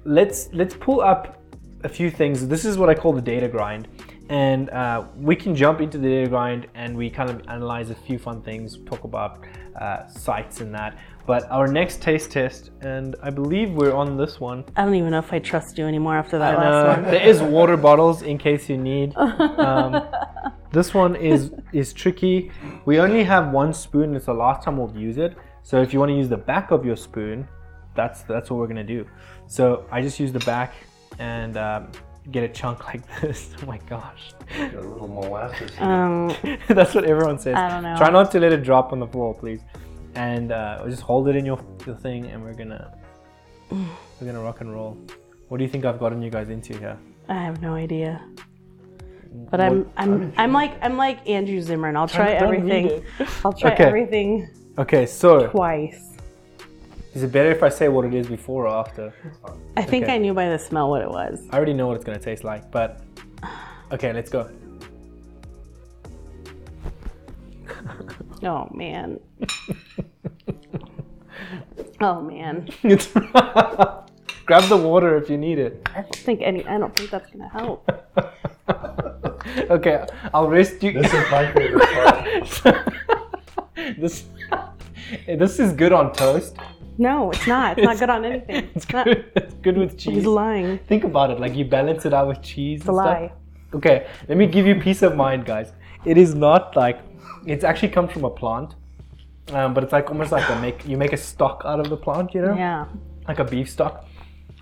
let's 0.05 0.49
let's 0.53 0.75
pull 0.75 1.01
up 1.01 1.41
a 1.83 1.89
few 1.89 2.09
things. 2.09 2.47
This 2.47 2.63
is 2.65 2.77
what 2.77 2.89
I 2.89 2.95
call 2.95 3.11
the 3.13 3.21
data 3.21 3.47
grind, 3.49 3.87
and 4.29 4.69
uh, 4.69 5.05
we 5.17 5.35
can 5.35 5.53
jump 5.55 5.81
into 5.81 5.97
the 5.97 6.07
data 6.07 6.29
grind 6.29 6.67
and 6.75 6.95
we 6.95 7.09
kind 7.09 7.29
of 7.29 7.41
analyze 7.49 7.89
a 7.89 7.95
few 7.95 8.17
fun 8.17 8.41
things, 8.41 8.77
talk 8.85 9.03
about 9.03 9.39
uh, 9.81 10.07
sites 10.07 10.61
and 10.61 10.73
that. 10.73 10.97
But 11.25 11.49
our 11.51 11.67
next 11.67 12.01
taste 12.01 12.31
test, 12.31 12.71
and 12.81 13.15
I 13.23 13.29
believe 13.29 13.71
we're 13.71 13.93
on 13.93 14.17
this 14.17 14.39
one. 14.41 14.65
I 14.75 14.83
don't 14.83 14.95
even 14.95 15.11
know 15.11 15.19
if 15.19 15.31
I 15.31 15.39
trust 15.39 15.77
you 15.77 15.85
anymore 15.87 16.15
after 16.17 16.37
that 16.37 16.53
And, 16.55 16.63
last 16.63 16.97
uh, 16.97 17.01
one. 17.01 17.11
there 17.11 17.25
is 17.25 17.41
water 17.41 17.77
bottles 17.77 18.23
in 18.23 18.37
case 18.37 18.69
you 18.69 18.77
need. 18.77 19.13
Um, 19.17 19.91
this 20.73 20.93
one 20.93 21.15
is 21.15 21.51
is 21.73 21.93
tricky. 21.93 22.51
We 22.85 22.99
only 22.99 23.23
have 23.23 23.51
one 23.51 23.73
spoon. 23.73 24.15
It's 24.15 24.25
the 24.25 24.33
last 24.33 24.63
time 24.63 24.77
we'll 24.77 24.95
use 24.97 25.17
it. 25.17 25.37
So 25.61 25.81
if 25.81 25.93
you 25.93 25.99
want 25.99 26.09
to 26.09 26.15
use 26.15 26.27
the 26.27 26.43
back 26.51 26.71
of 26.71 26.83
your 26.83 26.97
spoon, 26.97 27.47
that's 27.95 28.23
that's 28.23 28.49
what 28.49 28.57
we're 28.57 28.67
gonna 28.67 28.83
do. 28.83 29.05
So 29.47 29.85
I 29.91 30.01
just 30.01 30.19
use 30.19 30.33
the 30.33 30.39
back 30.39 30.73
and 31.19 31.55
um, 31.57 31.91
get 32.31 32.43
a 32.43 32.49
chunk 32.49 32.85
like 32.91 33.03
this. 33.21 33.51
Oh 33.61 33.65
my 33.67 33.77
gosh, 33.89 34.33
Got 34.57 34.73
a 34.73 34.81
little 34.81 35.07
molasses. 35.07 35.71
Um, 35.79 36.35
that's 36.67 36.93
what 36.95 37.05
everyone 37.05 37.39
says. 37.39 37.55
I 37.55 37.69
don't 37.69 37.83
know. 37.83 37.95
Try 37.95 38.09
not 38.09 38.31
to 38.31 38.39
let 38.39 38.51
it 38.51 38.63
drop 38.63 38.91
on 38.91 38.99
the 38.99 39.07
floor, 39.07 39.33
please. 39.33 39.61
And 40.15 40.51
uh, 40.51 40.83
just 40.87 41.01
hold 41.01 41.27
it 41.27 41.35
in 41.35 41.45
your, 41.45 41.59
your 41.87 41.95
thing, 41.95 42.27
and 42.27 42.43
we're 42.43 42.53
gonna 42.53 42.97
we're 43.71 44.27
gonna 44.27 44.41
rock 44.41 44.61
and 44.61 44.73
roll. 44.73 44.97
What 45.49 45.57
do 45.59 45.63
you 45.63 45.69
think 45.69 45.85
I've 45.85 45.99
gotten 45.99 46.21
you 46.21 46.31
guys 46.31 46.49
into 46.49 46.77
here? 46.77 46.97
I 47.29 47.35
have 47.35 47.61
no 47.61 47.73
idea. 47.73 48.25
But 49.33 49.59
I'm 49.61 49.89
I'm 49.97 50.31
I'm 50.37 50.53
like 50.53 50.73
I'm 50.81 50.95
like 50.97 51.27
Andrew 51.27 51.59
Zimmern. 51.61 51.95
I'll 51.95 52.07
try 52.07 52.33
Don't 52.37 52.43
everything. 52.53 53.03
I'll 53.45 53.53
try 53.53 53.73
Okay. 53.73 53.83
everything 53.85 54.47
Okay, 54.77 55.05
so 55.05 55.47
twice. 55.47 56.13
is 57.13 57.23
it 57.23 57.31
better 57.31 57.51
if 57.51 57.61
I 57.63 57.69
say 57.69 57.87
what 57.89 58.05
it 58.05 58.13
is 58.13 58.27
before 58.27 58.65
or 58.67 58.75
after? 58.75 59.13
I 59.77 59.81
think 59.83 60.03
Okay. 60.05 60.15
I 60.15 60.17
knew 60.17 60.33
by 60.33 60.49
the 60.49 60.57
smell 60.59 60.89
what 60.89 61.01
it 61.01 61.09
was. 61.09 61.45
I 61.51 61.57
already 61.57 61.73
know 61.73 61.87
what 61.87 61.95
it's 61.95 62.05
gonna 62.05 62.19
taste 62.19 62.43
like, 62.43 62.69
but 62.71 63.01
okay, 63.91 64.13
let's 64.13 64.29
go. 64.29 64.49
Oh 68.43 68.67
man. 68.73 69.19
oh 72.01 72.21
man. 72.21 72.69
It's 72.83 73.07
Grab 74.45 74.65
the 74.67 74.75
water 74.77 75.15
if 75.17 75.29
you 75.29 75.37
need 75.37 75.57
it. 75.57 75.81
I 75.95 76.01
don't 76.01 76.15
think 76.17 76.41
any. 76.41 76.65
I 76.65 76.77
don't 76.77 76.93
think 76.95 77.09
that's 77.09 77.29
gonna 77.31 77.47
help. 77.49 77.89
Okay, 79.69 80.05
I'll 80.33 80.47
rest 80.49 80.81
you. 80.83 80.91
This 80.93 81.13
is 81.13 81.31
my 81.31 81.51
favorite 81.53 81.89
part. 82.63 82.93
this 83.97 84.25
this 85.27 85.59
is 85.59 85.73
good 85.73 85.93
on 85.93 86.13
toast. 86.13 86.55
No, 86.97 87.31
it's 87.31 87.47
not. 87.47 87.77
It's 87.77 87.85
not 87.85 87.97
good 87.99 88.09
on 88.09 88.25
anything. 88.25 88.69
It's 88.75 88.89
not. 88.91 89.05
good. 89.05 89.31
It's 89.35 89.53
good 89.55 89.77
with 89.77 89.97
cheese. 89.97 90.15
He's 90.15 90.25
lying. 90.25 90.77
Think 90.79 91.03
about 91.03 91.31
it. 91.31 91.39
Like 91.39 91.55
you 91.55 91.65
balance 91.65 92.05
it 92.05 92.13
out 92.13 92.27
with 92.27 92.41
cheese. 92.41 92.81
It's 92.81 92.89
a 92.89 92.91
lie. 92.91 93.31
Okay, 93.73 94.07
let 94.29 94.37
me 94.37 94.45
give 94.45 94.67
you 94.67 94.75
peace 94.79 95.01
of 95.01 95.15
mind, 95.15 95.45
guys. 95.45 95.73
It 96.05 96.17
is 96.17 96.35
not 96.35 96.75
like 96.75 96.99
it's 97.45 97.63
actually 97.63 97.89
comes 97.89 98.11
from 98.11 98.23
a 98.25 98.29
plant, 98.29 98.75
um, 99.51 99.73
but 99.73 99.83
it's 99.83 99.91
like 99.93 100.09
almost 100.09 100.31
like 100.31 100.47
a 100.49 100.59
make 100.61 100.85
you 100.87 100.97
make 100.97 101.13
a 101.13 101.17
stock 101.17 101.63
out 101.65 101.79
of 101.79 101.89
the 101.89 101.97
plant, 101.97 102.33
you 102.35 102.41
know, 102.41 102.55
Yeah. 102.55 102.85
like 103.27 103.39
a 103.39 103.43
beef 103.43 103.69
stock. 103.69 104.05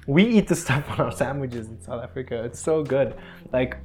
We 0.07 0.23
eat 0.25 0.47
the 0.47 0.55
stuff 0.55 0.89
on 0.89 0.99
our 1.01 1.11
sandwiches 1.11 1.67
in 1.67 1.81
South 1.81 2.01
Africa. 2.01 2.43
It's 2.43 2.59
so 2.59 2.83
good. 2.83 3.15
Like 3.51 3.77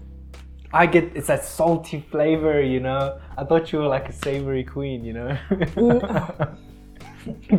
I 0.72 0.86
get 0.86 1.04
it's 1.16 1.28
that 1.28 1.44
salty 1.44 2.04
flavor, 2.10 2.60
you 2.62 2.80
know. 2.80 3.18
I 3.36 3.44
thought 3.44 3.72
you 3.72 3.78
were 3.78 3.86
like 3.86 4.08
a 4.08 4.12
savory 4.12 4.64
queen, 4.64 5.04
you 5.04 5.12
know. 5.12 5.38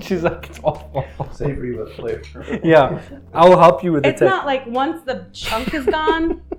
She's 0.01 0.23
like 0.23 0.49
it's 0.49 0.59
awful. 0.63 1.05
Savory 1.33 1.75
with 1.75 1.93
flavor. 1.95 2.59
Yeah, 2.63 3.01
I 3.33 3.47
will 3.47 3.59
help 3.59 3.83
you 3.83 3.91
with 3.93 4.03
the 4.03 4.09
It's 4.09 4.19
tech. 4.19 4.29
not 4.29 4.45
like 4.45 4.65
once 4.67 5.01
the 5.03 5.25
chunk 5.33 5.73
is 5.73 5.85
gone, 5.85 6.41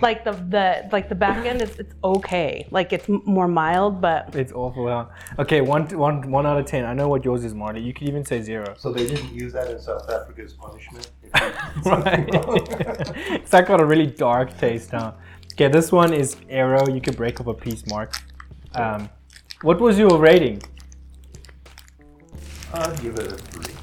Like 0.00 0.24
the 0.24 0.32
the 0.32 0.88
like 0.92 1.08
the 1.08 1.14
back 1.14 1.44
end 1.44 1.60
is 1.62 1.78
it's 1.78 1.94
okay. 2.02 2.66
Like 2.70 2.92
it's 2.92 3.08
m- 3.08 3.22
more 3.24 3.48
mild, 3.48 4.00
but 4.00 4.34
It's 4.34 4.52
awful. 4.52 4.86
huh? 4.88 5.06
Okay, 5.38 5.60
one, 5.60 5.86
one, 5.96 6.30
one 6.30 6.46
out 6.46 6.58
of 6.58 6.66
ten. 6.66 6.84
I 6.84 6.94
know 6.94 7.08
what 7.08 7.24
yours 7.24 7.44
is, 7.44 7.54
Marty. 7.54 7.80
You 7.80 7.92
could 7.92 8.08
even 8.08 8.24
say 8.24 8.40
zero. 8.40 8.74
So 8.76 8.92
they 8.92 9.06
didn't 9.06 9.32
use 9.32 9.52
that 9.54 9.70
in 9.70 9.80
South 9.80 10.08
Africa 10.08 10.42
as 10.42 10.52
punishment? 10.54 11.10
right. 11.84 12.28
it's 13.42 13.52
like 13.52 13.66
got 13.66 13.80
a 13.80 13.84
really 13.84 14.06
dark 14.06 14.56
taste 14.58 14.92
now. 14.92 15.14
Okay, 15.58 15.66
this 15.66 15.90
one 15.90 16.12
is 16.12 16.36
Aero. 16.48 16.86
You 16.88 17.00
could 17.00 17.16
break 17.16 17.40
up 17.40 17.48
a 17.48 17.52
piece, 17.52 17.84
Mark. 17.88 18.14
Um, 18.76 19.10
what 19.62 19.80
was 19.80 19.98
your 19.98 20.16
rating? 20.16 20.62
I'd 22.72 23.02
give 23.02 23.18
it 23.18 23.32
a 23.32 23.36
three. 23.36 23.74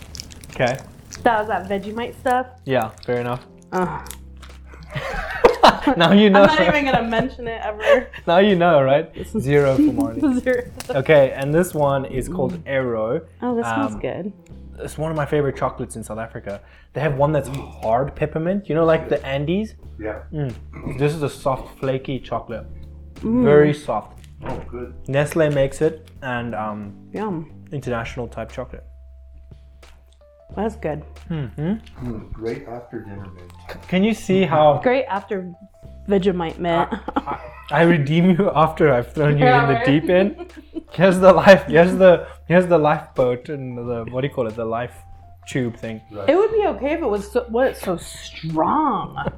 Okay. 0.51 0.79
that 1.23 1.37
was 1.37 1.49
that 1.49 1.67
Vegemite 1.67 2.17
stuff. 2.17 2.47
Yeah, 2.63 2.91
fair 3.05 3.19
enough. 3.19 3.45
Ugh. 3.73 4.09
now 5.97 6.13
you 6.13 6.29
know. 6.29 6.43
I'm 6.43 6.55
not 6.55 6.61
even 6.61 6.85
gonna 6.85 7.09
mention 7.09 7.45
it 7.45 7.59
ever. 7.61 8.07
now 8.25 8.37
you 8.37 8.55
know, 8.55 8.81
right? 8.81 9.11
Zero 9.37 9.75
for 9.75 9.81
Marty. 10.01 10.21
Zero. 10.39 10.71
Okay, 10.91 11.33
and 11.35 11.53
this 11.53 11.73
one 11.73 12.05
is 12.05 12.29
called 12.29 12.57
Aero. 12.65 13.19
Oh, 13.41 13.53
this 13.53 13.65
smells 13.65 13.95
Um, 13.95 13.99
good. 13.99 14.33
It's 14.79 14.97
one 14.97 15.11
of 15.11 15.17
my 15.17 15.25
favorite 15.25 15.55
chocolates 15.55 15.95
in 15.95 16.03
South 16.03 16.17
Africa. 16.19 16.61
They 16.93 17.01
have 17.01 17.15
one 17.15 17.31
that's 17.31 17.47
hard 17.49 18.15
peppermint. 18.15 18.67
You 18.69 18.75
know, 18.75 18.85
like 18.85 19.09
the 19.09 19.23
Andes. 19.25 19.75
Yeah. 19.99 20.23
This 20.97 21.13
is 21.13 21.23
a 21.23 21.29
soft, 21.29 21.79
flaky 21.79 22.19
chocolate. 22.19 22.65
Very 23.21 23.73
soft. 23.73 24.19
Oh, 24.43 24.61
good. 24.69 24.93
Nestle 25.07 25.49
makes 25.49 25.81
it, 25.81 26.11
and 26.21 26.53
um, 26.53 27.09
Yum. 27.13 27.49
international 27.71 28.27
type 28.27 28.51
chocolate. 28.51 28.83
That's 30.55 30.75
good. 30.75 31.03
Mm, 31.29 32.31
great 32.31 32.67
after 32.67 32.99
dinner 33.01 33.25
meal. 33.31 33.47
Can 33.87 34.03
you 34.03 34.13
see 34.13 34.43
how 34.43 34.79
Great 34.83 35.05
after 35.05 35.51
Vegemite 36.07 36.59
mint. 36.59 36.89
I 37.71 37.81
redeem 37.81 38.29
you 38.29 38.51
after 38.53 38.93
I've 38.93 39.11
thrown 39.13 39.39
you 39.39 39.45
Yeah, 39.45 39.63
in 39.63 39.67
the 39.69 39.73
right. 39.79 39.85
deep 39.85 40.09
end? 40.09 40.53
Here's 40.91 41.17
the 41.19 41.33
life. 41.33 41.63
Here's 41.65 41.95
the 41.95 42.27
here's 42.47 42.67
the 42.67 42.77
lifeboat 42.77 43.49
and 43.49 43.77
the 43.77 44.05
what 44.11 44.21
do 44.21 44.27
you 44.27 44.33
call 44.33 44.47
it? 44.47 44.55
The 44.55 44.65
life 44.65 44.95
tube 45.47 45.77
thing. 45.77 46.01
it 46.27 46.35
would 46.35 46.51
be 46.51 46.65
okay 46.67 46.93
if 46.93 47.01
it 47.01 47.05
was 47.05 47.31
so, 47.31 47.45
what 47.49 47.67
it's 47.67 47.81
so 47.81 47.97
strong. 47.97 49.31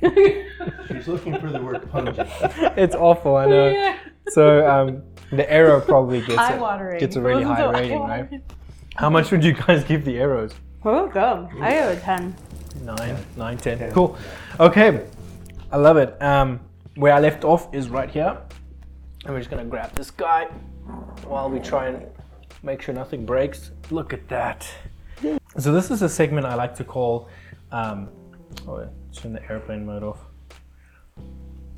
She's 0.00 1.06
looking 1.06 1.38
for 1.38 1.50
the 1.50 1.60
word 1.60 1.88
pungent. 1.90 2.28
It's 2.76 2.94
awful. 2.94 3.36
I 3.36 3.46
know. 3.46 3.96
So 4.28 4.68
um, 4.68 5.02
the 5.30 5.50
Aero 5.50 5.80
probably 5.80 6.20
gets 6.20 6.38
Eye 6.38 6.54
a, 6.54 6.98
gets 6.98 7.16
a 7.16 7.20
really 7.20 7.42
It 7.42 7.46
wasn't 7.46 7.66
high 7.74 7.80
rating, 7.80 8.00
right? 8.00 8.10
eye-watering. 8.10 8.42
How 8.96 9.10
much 9.10 9.30
would 9.30 9.44
you 9.44 9.52
guys 9.52 9.84
give 9.84 10.04
the 10.04 10.16
Aeros? 10.16 10.54
Oh, 10.84 11.06
good. 11.08 11.48
I 11.60 11.70
give 11.72 11.84
it 11.90 11.98
a 11.98 12.00
10. 12.00 12.36
Nine, 12.82 13.16
nine, 13.36 13.58
ten. 13.58 13.90
Cool. 13.92 14.16
Okay, 14.60 15.06
I 15.72 15.76
love 15.76 15.96
it. 15.96 16.20
Um, 16.22 16.60
where 16.96 17.12
I 17.12 17.20
left 17.20 17.44
off 17.44 17.74
is 17.74 17.88
right 17.88 18.10
here, 18.10 18.38
and 19.24 19.34
we're 19.34 19.40
just 19.40 19.50
gonna 19.50 19.64
grab 19.64 19.92
this 19.94 20.10
guy 20.10 20.44
while 21.24 21.50
we 21.50 21.58
try 21.58 21.88
and 21.88 22.06
make 22.62 22.82
sure 22.82 22.94
nothing 22.94 23.26
breaks. 23.26 23.70
Look 23.90 24.12
at 24.12 24.28
that. 24.28 24.68
So 25.58 25.72
this 25.72 25.90
is 25.90 26.02
a 26.02 26.08
segment 26.10 26.44
I 26.44 26.54
like 26.54 26.74
to 26.74 26.84
call. 26.84 27.30
Um, 27.72 28.10
oh, 28.68 28.86
turn 29.10 29.32
the 29.32 29.42
airplane 29.50 29.86
mode 29.86 30.02
off. 30.02 30.18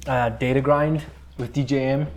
Uh, 0.05 0.31
data 0.31 0.61
grind 0.61 1.05
with 1.37 1.55
DJM. 1.55 2.09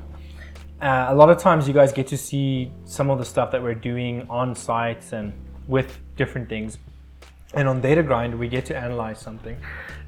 Uh, 0.81 1.05
a 1.09 1.13
lot 1.13 1.29
of 1.29 1.37
times 1.37 1.67
you 1.67 1.73
guys 1.75 1.93
get 1.93 2.07
to 2.07 2.17
see 2.17 2.71
some 2.85 3.11
of 3.11 3.19
the 3.19 3.25
stuff 3.25 3.51
that 3.51 3.61
we're 3.61 3.75
doing 3.75 4.25
on 4.27 4.55
sites 4.55 5.13
and 5.13 5.31
with 5.67 5.99
different 6.17 6.49
things. 6.49 6.79
And 7.53 7.67
on 7.67 7.81
Data 7.81 8.01
Grind, 8.01 8.37
we 8.37 8.47
get 8.47 8.65
to 8.67 8.77
analyze 8.77 9.19
something. 9.19 9.57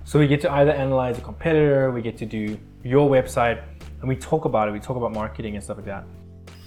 So 0.05 0.17
we 0.17 0.27
get 0.27 0.41
to 0.41 0.51
either 0.51 0.71
analyze 0.71 1.17
a 1.17 1.21
competitor, 1.21 1.91
we 1.91 2.01
get 2.01 2.17
to 2.17 2.25
do 2.25 2.57
your 2.83 3.09
website, 3.09 3.61
and 3.99 4.09
we 4.09 4.15
talk 4.15 4.45
about 4.45 4.67
it. 4.67 4.71
We 4.71 4.79
talk 4.79 4.97
about 4.97 5.13
marketing 5.13 5.55
and 5.55 5.63
stuff 5.63 5.77
like 5.77 5.85
that. 5.85 6.05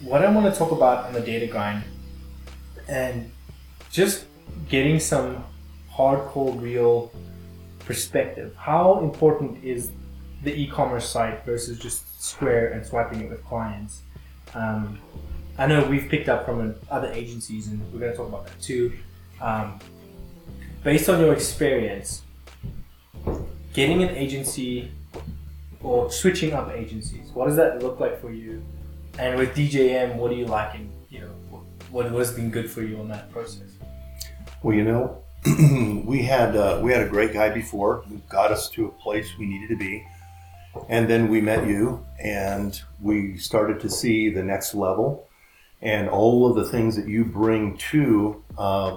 What 0.02 0.22
I 0.22 0.30
want 0.30 0.52
to 0.52 0.58
talk 0.58 0.72
about 0.72 1.06
on 1.06 1.14
the 1.14 1.20
Data 1.20 1.46
Grind, 1.46 1.82
and 2.86 3.32
just 3.90 4.26
getting 4.68 5.00
some 5.00 5.42
hardcore, 5.90 6.60
real 6.60 7.10
perspective. 7.80 8.54
How 8.56 9.00
important 9.00 9.64
is 9.64 9.90
the 10.42 10.54
e-commerce 10.54 11.08
site 11.08 11.44
versus 11.46 11.78
just 11.78 12.22
Square 12.22 12.72
and 12.72 12.84
swiping 12.84 13.22
it 13.22 13.30
with 13.30 13.42
clients? 13.44 14.02
Um, 14.54 14.98
I 15.58 15.66
know 15.66 15.82
we've 15.88 16.08
picked 16.08 16.28
up 16.28 16.44
from 16.44 16.74
other 16.90 17.10
agencies, 17.12 17.68
and 17.68 17.80
we're 17.92 18.00
going 18.00 18.12
to 18.12 18.16
talk 18.18 18.28
about 18.28 18.46
that 18.46 18.60
too. 18.60 18.92
Um, 19.40 19.78
based 20.84 21.08
on 21.08 21.20
your 21.20 21.32
experience, 21.32 22.22
getting 23.72 24.02
an 24.02 24.14
agency 24.14 24.90
or 25.82 26.10
switching 26.10 26.52
up 26.52 26.70
agencies, 26.72 27.30
what 27.32 27.46
does 27.46 27.56
that 27.56 27.82
look 27.82 27.98
like 27.98 28.20
for 28.20 28.30
you? 28.30 28.62
And 29.18 29.38
with 29.38 29.54
DJM, 29.54 30.16
what 30.16 30.30
do 30.30 30.36
you 30.36 30.44
like, 30.44 30.78
you 31.08 31.20
know, 31.20 31.30
what 31.90 32.10
what 32.10 32.18
has 32.20 32.32
been 32.32 32.50
good 32.50 32.70
for 32.70 32.82
you 32.82 32.98
on 32.98 33.08
that 33.08 33.30
process? 33.30 33.70
Well, 34.62 34.76
you 34.76 34.84
know, 34.84 35.22
we 36.04 36.22
had 36.22 36.54
uh, 36.54 36.80
we 36.82 36.92
had 36.92 37.02
a 37.02 37.08
great 37.08 37.32
guy 37.32 37.48
before 37.48 38.02
who 38.02 38.18
got 38.28 38.52
us 38.52 38.68
to 38.70 38.86
a 38.86 38.90
place 38.90 39.28
we 39.38 39.46
needed 39.46 39.68
to 39.70 39.76
be, 39.76 40.06
and 40.90 41.08
then 41.08 41.28
we 41.28 41.40
met 41.40 41.66
you, 41.66 42.04
and 42.22 42.80
we 43.00 43.38
started 43.38 43.80
to 43.80 43.88
see 43.88 44.28
the 44.28 44.42
next 44.42 44.74
level, 44.74 45.28
and 45.80 46.10
all 46.10 46.50
of 46.50 46.56
the 46.56 46.70
things 46.70 46.94
that 46.96 47.08
you 47.08 47.24
bring 47.24 47.78
to 47.78 48.44
uh, 48.58 48.96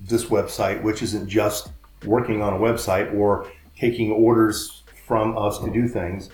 this 0.00 0.24
website, 0.24 0.82
which 0.82 1.02
isn't 1.02 1.28
just 1.28 1.68
working 2.04 2.42
on 2.42 2.54
a 2.54 2.58
website 2.58 3.14
or 3.14 3.46
taking 3.78 4.10
orders 4.10 4.82
from 5.06 5.38
us 5.38 5.58
to 5.58 5.72
do 5.72 5.86
things. 5.86 6.30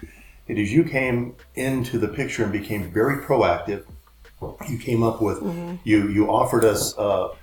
It 0.52 0.59
is 0.59 0.73
you 0.73 0.85
came 0.85 1.35
into 1.54 1.99
the 1.99 2.09
picture 2.09 2.42
and 2.44 2.52
became 2.52 2.92
very 2.92 3.23
proactive. 3.23 3.85
You 4.68 4.78
came 4.78 5.02
up 5.02 5.23
with 5.23 5.38
you 5.85 6.09
you 6.09 6.30
offered 6.30 6.64
us. 6.64 6.97
Uh, 6.97 7.35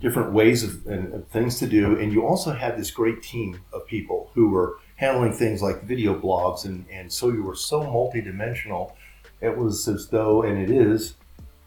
different 0.00 0.32
ways 0.32 0.62
of 0.62 0.86
and, 0.86 1.12
and 1.12 1.28
things 1.30 1.58
to 1.58 1.66
do. 1.66 1.98
And 1.98 2.12
you 2.12 2.26
also 2.26 2.52
had 2.52 2.76
this 2.76 2.90
great 2.90 3.22
team 3.22 3.60
of 3.72 3.86
people 3.86 4.30
who 4.34 4.50
were 4.50 4.78
handling 4.96 5.32
things 5.32 5.62
like 5.62 5.82
video 5.84 6.18
blogs. 6.18 6.64
And, 6.64 6.86
and 6.90 7.12
so 7.12 7.30
you 7.30 7.42
were 7.42 7.54
so 7.54 7.82
multidimensional. 7.82 8.92
It 9.40 9.56
was 9.56 9.88
as 9.88 10.08
though, 10.08 10.42
and 10.42 10.58
it 10.58 10.70
is, 10.70 11.14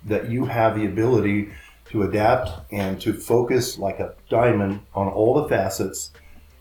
that 0.05 0.29
you 0.29 0.45
have 0.45 0.75
the 0.75 0.85
ability 0.85 1.49
to 1.91 2.03
adapt 2.03 2.71
and 2.71 3.01
to 3.01 3.13
focus 3.13 3.77
like 3.77 3.99
a 3.99 4.15
diamond 4.29 4.81
on 4.93 5.07
all 5.07 5.41
the 5.41 5.49
facets. 5.49 6.11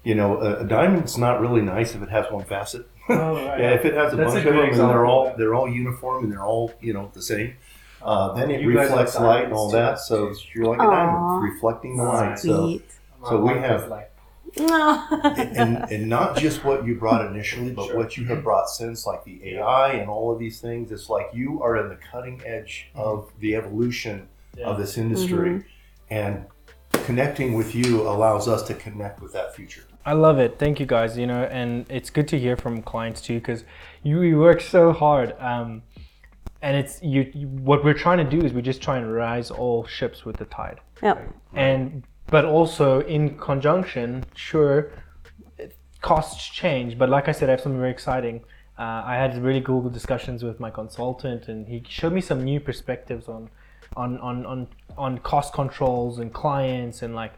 You 0.04 0.14
know, 0.14 0.40
a, 0.40 0.61
a 0.61 0.64
diamond's 0.64 1.18
not 1.18 1.40
really 1.40 1.61
nice 1.61 1.95
if 1.95 2.02
it 2.02 2.09
has 2.09 2.30
one 2.30 2.45
facet. 2.45 2.88
Oh, 3.09 3.35
right. 3.47 3.61
yeah, 3.61 3.71
if 3.75 3.85
it 3.85 3.95
has 3.95 4.12
a 4.12 4.17
That's 4.17 4.33
a 4.33 4.35
bunch 4.35 4.47
of 4.47 4.53
good 4.53 4.73
them 4.73 4.81
and 4.81 4.91
they're 4.91 5.07
all 5.07 5.35
they're 5.37 5.55
all 5.55 5.69
uniform 5.69 6.25
and 6.25 6.33
they're 6.33 6.45
all 6.45 6.73
you 6.81 6.93
know 6.93 7.11
the 7.15 7.23
same, 7.23 7.55
uh, 8.03 8.33
then 8.35 8.50
it 8.50 8.61
You 8.61 8.75
guys 8.75 8.88
reflects 8.88 9.15
have 9.15 9.23
light 9.23 9.45
and 9.45 9.53
all 9.53 9.71
that. 9.71 9.97
too. 9.97 10.35
So 10.35 10.35
you're 10.55 10.67
like 10.67 10.79
a 10.79 10.83
Aw. 10.83 10.91
diamond 10.91 11.43
reflecting 11.53 11.97
the 11.97 12.05
light. 12.05 12.38
So 12.38 12.67
Sweet. 12.67 12.91
So 13.29 13.41
we 13.41 13.55
have- 13.55 13.85
is 13.85 13.91
like, 13.91 14.12
No. 14.59 15.05
and 15.25 15.91
and 15.91 16.09
not 16.09 16.37
just 16.37 16.65
what 16.65 16.87
you 16.87 16.95
brought 16.95 17.27
initially, 17.27 17.71
but 17.71 17.87
Sure. 17.87 17.97
what 17.97 18.17
you 18.17 18.25
have 18.27 18.38
mm-hmm. 18.38 18.45
brought 18.45 18.69
since, 18.69 19.07
like 19.07 19.25
the 19.25 19.55
AI 19.55 19.93
and 19.93 20.09
all 20.09 20.33
of 20.33 20.38
these 20.38 20.61
things. 20.61 20.93
It's 20.93 21.09
like 21.09 21.29
you 21.33 21.62
are 21.62 21.77
in 21.77 21.88
the 21.88 21.97
cutting 21.97 22.41
edge 22.45 22.88
mm-hmm. 22.91 23.00
of 23.00 23.31
the 23.41 23.57
evolution 23.57 24.29
of 24.65 24.79
this 24.79 24.97
industry, 24.99 25.50
mm-hmm. 25.50 25.69
and 26.11 26.47
connecting 27.09 27.55
with 27.55 27.75
you 27.75 28.03
allows 28.03 28.47
us 28.55 28.62
to 28.69 28.75
connect 28.75 29.23
with 29.23 29.33
that 29.33 29.49
future. 29.57 29.85
I 30.05 30.12
love 30.12 30.38
it. 30.38 30.59
Thank 30.59 30.79
you 30.79 30.85
guys. 30.85 31.17
You 31.17 31.27
know, 31.27 31.45
and 31.45 31.71
it's 31.88 32.11
good 32.11 32.29
to 32.29 32.38
hear 32.38 32.55
from 32.65 32.83
clients 32.83 33.21
too 33.23 33.38
because 33.41 33.65
you, 34.03 34.21
you 34.23 34.38
work 34.38 34.61
so 34.61 34.93
hard. 34.93 35.35
Um, 35.41 35.83
and 36.61 36.77
it's 36.77 36.95
you, 37.03 37.21
you. 37.33 37.47
What 37.71 37.83
we're 37.85 38.00
trying 38.07 38.19
to 38.25 38.29
do 38.37 38.45
is 38.45 38.53
we're 38.53 38.69
just 38.73 38.83
try 38.83 38.99
and 38.99 39.07
rise 39.27 39.50
all 39.50 39.87
ships 39.87 40.27
with 40.27 40.37
the 40.37 40.45
tide. 40.47 40.81
Yep. 41.03 41.17
and 41.55 42.03
but 42.27 42.45
also 42.45 43.00
in 43.17 43.38
conjunction 43.38 44.25
sure 44.35 44.91
costs 46.00 46.45
change 46.62 46.99
but 47.00 47.09
like 47.09 47.27
i 47.33 47.33
said 47.37 47.49
i 47.49 47.53
have 47.53 47.61
something 47.61 47.79
very 47.87 47.97
exciting 47.99 48.37
uh, 48.83 49.12
i 49.12 49.15
had 49.23 49.31
really 49.49 49.65
google 49.71 49.91
discussions 49.91 50.43
with 50.43 50.59
my 50.59 50.71
consultant 50.71 51.47
and 51.50 51.69
he 51.69 51.79
showed 51.88 52.12
me 52.12 52.21
some 52.21 52.41
new 52.43 52.59
perspectives 52.59 53.29
on 53.29 53.49
on 53.99 54.19
on 54.21 54.47
on, 54.47 54.69
on 54.97 55.19
cost 55.19 55.52
controls 55.52 56.19
and 56.19 56.33
clients 56.33 57.02
and 57.02 57.14
like 57.14 57.33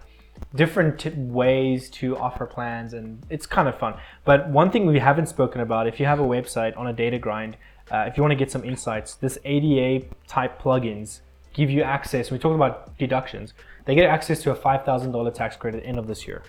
different 0.54 1.00
t- 1.00 1.10
ways 1.10 1.90
to 1.90 2.16
offer 2.16 2.46
plans 2.46 2.92
and 2.92 3.24
it's 3.30 3.46
kind 3.46 3.68
of 3.68 3.78
fun. 3.78 3.94
But 4.24 4.48
one 4.48 4.70
thing 4.70 4.86
we 4.86 4.98
haven't 4.98 5.26
spoken 5.26 5.60
about 5.60 5.86
if 5.86 5.98
you 5.98 6.06
have 6.06 6.20
a 6.20 6.24
website 6.24 6.76
on 6.76 6.86
a 6.86 6.92
data 6.92 7.18
grind 7.18 7.56
uh, 7.90 8.04
if 8.06 8.16
you 8.16 8.22
want 8.22 8.32
to 8.32 8.36
get 8.36 8.50
some 8.50 8.64
insights 8.64 9.14
this 9.14 9.38
ada 9.44 10.06
type 10.26 10.60
plugins 10.62 11.20
give 11.52 11.70
you 11.70 11.82
access 11.82 12.30
we 12.30 12.38
talked 12.38 12.54
about 12.54 12.96
deductions 12.98 13.54
they 13.84 13.94
get 13.94 14.06
access 14.06 14.42
to 14.42 14.50
a 14.50 14.56
$5000 14.56 15.34
tax 15.34 15.56
credit 15.56 15.82
end 15.84 15.98
of 15.98 16.06
this 16.06 16.26
year. 16.26 16.42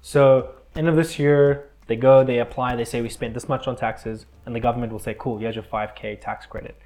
So 0.00 0.54
end 0.76 0.88
of 0.88 0.96
this 0.96 1.18
year 1.18 1.70
they 1.86 1.96
go 1.96 2.22
they 2.24 2.38
apply 2.38 2.76
they 2.76 2.84
say 2.84 3.00
we 3.00 3.08
spent 3.08 3.34
this 3.34 3.48
much 3.48 3.66
on 3.66 3.76
taxes 3.76 4.26
and 4.46 4.54
the 4.54 4.60
government 4.60 4.92
will 4.92 4.98
say 4.98 5.14
cool 5.18 5.38
here's 5.38 5.54
your 5.54 5.64
5k 5.64 6.20
tax 6.20 6.46
credit. 6.46 6.76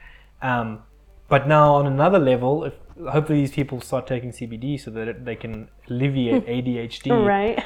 Um, 0.40 0.83
but 1.32 1.48
now 1.48 1.66
on 1.80 1.86
another 1.86 2.18
level 2.18 2.64
if 2.68 2.74
hopefully 3.14 3.40
these 3.42 3.52
people 3.58 3.80
start 3.80 4.06
taking 4.06 4.30
cbd 4.38 4.78
so 4.84 4.90
that 4.96 5.24
they 5.28 5.36
can 5.44 5.54
alleviate 5.88 6.46
adhd 6.56 7.06
Right. 7.34 7.56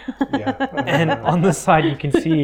Yeah. 0.42 0.52
and 0.99 1.11
on 1.32 1.42
the 1.49 1.52
side 1.64 1.85
you 1.92 1.96
can 2.04 2.12
see 2.25 2.38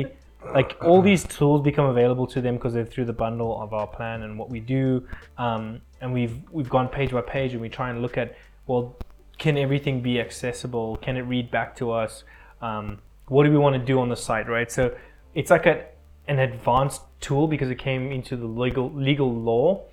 like 0.59 0.77
all 0.83 1.01
these 1.03 1.25
tools 1.25 1.63
become 1.63 1.87
available 1.87 2.27
to 2.35 2.41
them 2.41 2.55
because 2.57 2.75
they're 2.75 2.85
through 2.95 3.05
the 3.13 3.13
bundle 3.25 3.53
of 3.63 3.73
our 3.73 3.87
plan 3.87 4.23
and 4.23 4.39
what 4.39 4.51
we 4.51 4.61
do. 4.61 5.07
Um, 5.39 5.81
and 6.01 6.13
we've 6.13 6.37
we've 6.51 6.69
gone 6.69 6.89
page 6.89 7.11
by 7.13 7.21
page 7.21 7.53
and 7.53 7.61
we 7.61 7.69
try 7.69 7.91
and 7.91 8.03
look 8.03 8.19
at 8.19 8.35
well, 8.67 8.97
can 9.39 9.57
everything 9.57 10.03
be 10.03 10.21
accessible? 10.21 10.97
Can 10.97 11.17
it 11.17 11.23
read 11.23 11.51
back 11.51 11.77
to 11.77 11.93
us? 11.93 12.25
Um, 12.61 12.99
what 13.29 13.45
do 13.45 13.51
we 13.51 13.57
want 13.59 13.75
to 13.77 13.85
do 13.93 14.01
on 14.01 14.09
the 14.09 14.17
site, 14.17 14.49
right? 14.49 14.71
So 14.71 14.95
it's 15.35 15.51
like 15.51 15.67
a, 15.67 15.87
an 16.29 16.39
advanced 16.39 17.03
tool 17.21 17.47
because 17.47 17.71
it 17.71 17.79
came 17.79 18.11
into 18.13 18.37
the 18.37 18.47
legal 18.47 18.93
legal 18.93 19.33
law 19.33 19.85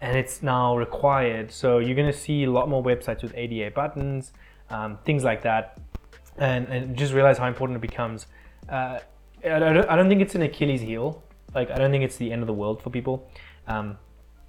and 0.00 0.16
it's 0.16 0.42
now 0.42 0.76
required. 0.76 1.52
So 1.52 1.78
you're 1.78 1.94
going 1.94 2.10
to 2.10 2.18
see 2.18 2.44
a 2.44 2.50
lot 2.50 2.68
more 2.68 2.82
websites 2.82 3.22
with 3.22 3.34
ADA 3.36 3.70
buttons, 3.72 4.32
um, 4.70 4.98
things 5.04 5.24
like 5.24 5.42
that, 5.42 5.78
and, 6.38 6.66
and 6.68 6.96
just 6.96 7.12
realize 7.12 7.38
how 7.38 7.46
important 7.46 7.76
it 7.76 7.82
becomes. 7.82 8.26
Uh, 8.68 9.00
I, 9.44 9.58
don't, 9.58 9.88
I 9.88 9.96
don't 9.96 10.08
think 10.08 10.22
it's 10.22 10.34
an 10.34 10.42
Achilles 10.42 10.80
heel. 10.80 11.22
Like 11.54 11.70
I 11.70 11.76
don't 11.76 11.90
think 11.90 12.04
it's 12.04 12.16
the 12.16 12.30
end 12.32 12.42
of 12.42 12.46
the 12.46 12.54
world 12.54 12.80
for 12.82 12.90
people, 12.90 13.28
um, 13.66 13.98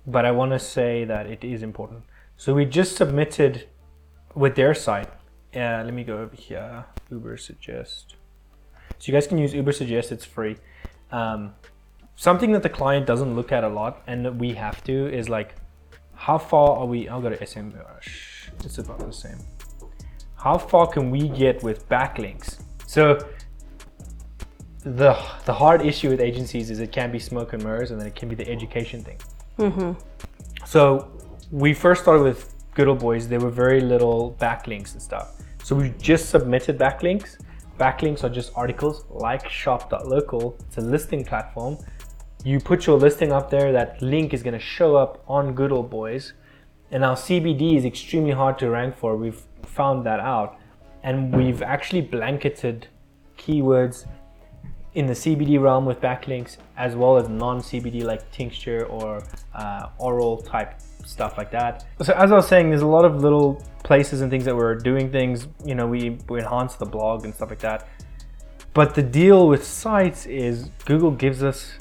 but 0.06 0.24
I 0.24 0.32
want 0.32 0.52
to 0.52 0.60
say 0.60 1.04
that 1.06 1.26
it 1.26 1.44
is 1.44 1.64
important. 1.64 2.04
So 2.38 2.54
we 2.54 2.66
just 2.66 2.96
submitted 2.96 3.68
with 4.36 4.56
their 4.56 4.74
site. 4.74 5.10
Uh, 5.56 5.84
let 5.84 5.94
me 5.94 6.04
go 6.04 6.20
over 6.20 6.36
here. 6.36 6.86
Ubersuggest. 7.12 8.16
So 9.00 9.12
you 9.12 9.14
guys 9.14 9.28
can 9.28 9.38
use 9.38 9.54
Ubersuggest. 9.54 10.12
It's 10.12 10.26
free. 10.26 10.58
Um, 11.12 11.56
something 12.16 12.52
that 12.52 12.64
the 12.64 12.70
client 12.70 13.06
doesn't 13.06 13.36
look 13.36 13.52
at 13.52 13.64
a 13.64 13.70
lot 13.70 14.02
and 14.08 14.40
we 14.40 14.54
have 14.54 14.84
to 14.84 15.12
is 15.14 15.30
like 15.30 15.56
how 16.14 16.38
far 16.38 16.78
are 16.78 16.86
we 16.86 17.10
i'll 17.10 17.22
go 17.22 17.30
to 17.30 17.38
SEMrush 17.38 18.32
uh, 18.50 18.52
it's 18.64 18.78
about 18.78 19.00
the 19.00 19.12
same. 19.12 19.38
How 20.36 20.58
far 20.58 20.88
can 20.88 21.12
we 21.12 21.30
get 21.30 21.64
with 21.64 21.88
backlinks? 21.90 22.62
So 22.88 23.18
the 24.84 25.14
the 25.46 25.54
hard 25.54 25.86
issue 25.86 26.10
with 26.10 26.20
agencies 26.20 26.70
is 26.70 26.80
it 26.80 26.92
can 26.92 27.12
be 27.12 27.20
smoke 27.20 27.54
and 27.54 27.64
mirrors 27.64 27.92
and 27.92 28.00
then 28.00 28.08
it 28.08 28.16
can 28.16 28.30
be 28.30 28.36
the 28.36 28.48
education 28.50 29.04
thing. 29.04 29.20
Mm-hmm. 29.60 29.92
So 30.66 31.12
we 31.52 31.74
first 31.74 32.02
started 32.02 32.24
with 32.24 32.54
good 32.74 32.88
old 32.88 33.00
boys 33.00 33.28
there 33.28 33.40
were 33.40 33.52
very 33.52 33.82
little 33.82 34.36
backlinks 34.40 34.94
and 34.94 35.02
stuff. 35.02 35.42
So 35.64 35.76
we 35.76 35.94
just 36.00 36.30
submitted 36.30 36.78
backlinks. 36.80 37.38
Backlinks 37.80 38.24
are 38.24 38.30
just 38.30 38.52
articles 38.56 39.06
like 39.10 39.50
shop.local 39.50 40.58
it's 40.68 40.78
a 40.78 40.82
listing 40.82 41.24
platform 41.24 41.78
you 42.44 42.60
put 42.60 42.88
your 42.88 42.98
listing 42.98 43.32
up 43.32 43.50
there, 43.50 43.72
that 43.72 44.02
link 44.02 44.34
is 44.34 44.44
going 44.44 44.54
to 44.54 44.60
show 44.60 44.96
up 44.96 45.24
on 45.28 45.54
Good 45.54 45.72
Old 45.72 45.90
Boys. 45.90 46.34
And 46.92 47.02
now 47.02 47.14
CBD 47.14 47.78
is 47.78 47.86
extremely 47.86 48.32
hard 48.32 48.58
to 48.60 48.70
rank 48.70 48.98
for. 48.98 49.16
We've 49.16 49.42
found 49.64 50.06
that 50.06 50.20
out. 50.20 50.58
And 51.04 51.36
we've 51.36 51.62
actually 51.62 52.02
blanketed 52.02 52.88
keywords 53.38 54.06
in 54.94 55.06
the 55.06 55.14
CBD 55.14 55.62
realm 55.62 55.86
with 55.86 56.02
backlinks, 56.02 56.58
as 56.78 56.96
well 56.96 57.18
as 57.18 57.30
non 57.30 57.60
CBD 57.60 58.04
like 58.04 58.30
tincture 58.32 58.86
or 58.88 59.24
uh, 59.56 59.90
oral 59.98 60.38
type 60.38 60.80
stuff 61.06 61.38
like 61.38 61.52
that. 61.52 61.86
So, 62.02 62.14
as 62.14 62.32
I 62.32 62.36
was 62.36 62.48
saying, 62.48 62.70
there's 62.70 62.82
a 62.82 62.88
lot 62.88 63.06
of 63.06 63.22
little 63.22 63.64
places 63.84 64.22
and 64.22 64.30
things 64.30 64.46
that 64.46 64.56
we're 64.56 64.76
doing 64.76 65.12
things. 65.12 65.48
You 65.66 65.76
know, 65.76 65.88
we, 65.88 66.18
we 66.30 66.40
enhance 66.40 66.76
the 66.76 66.86
blog 66.86 67.26
and 67.26 67.34
stuff 67.34 67.50
like 67.50 67.60
that. 67.60 67.88
But 68.74 68.96
the 68.96 69.04
deal 69.04 69.48
with 69.48 69.66
sites 69.66 70.26
is 70.26 70.70
Google 70.86 71.12
gives 71.12 71.44
us 71.44 71.74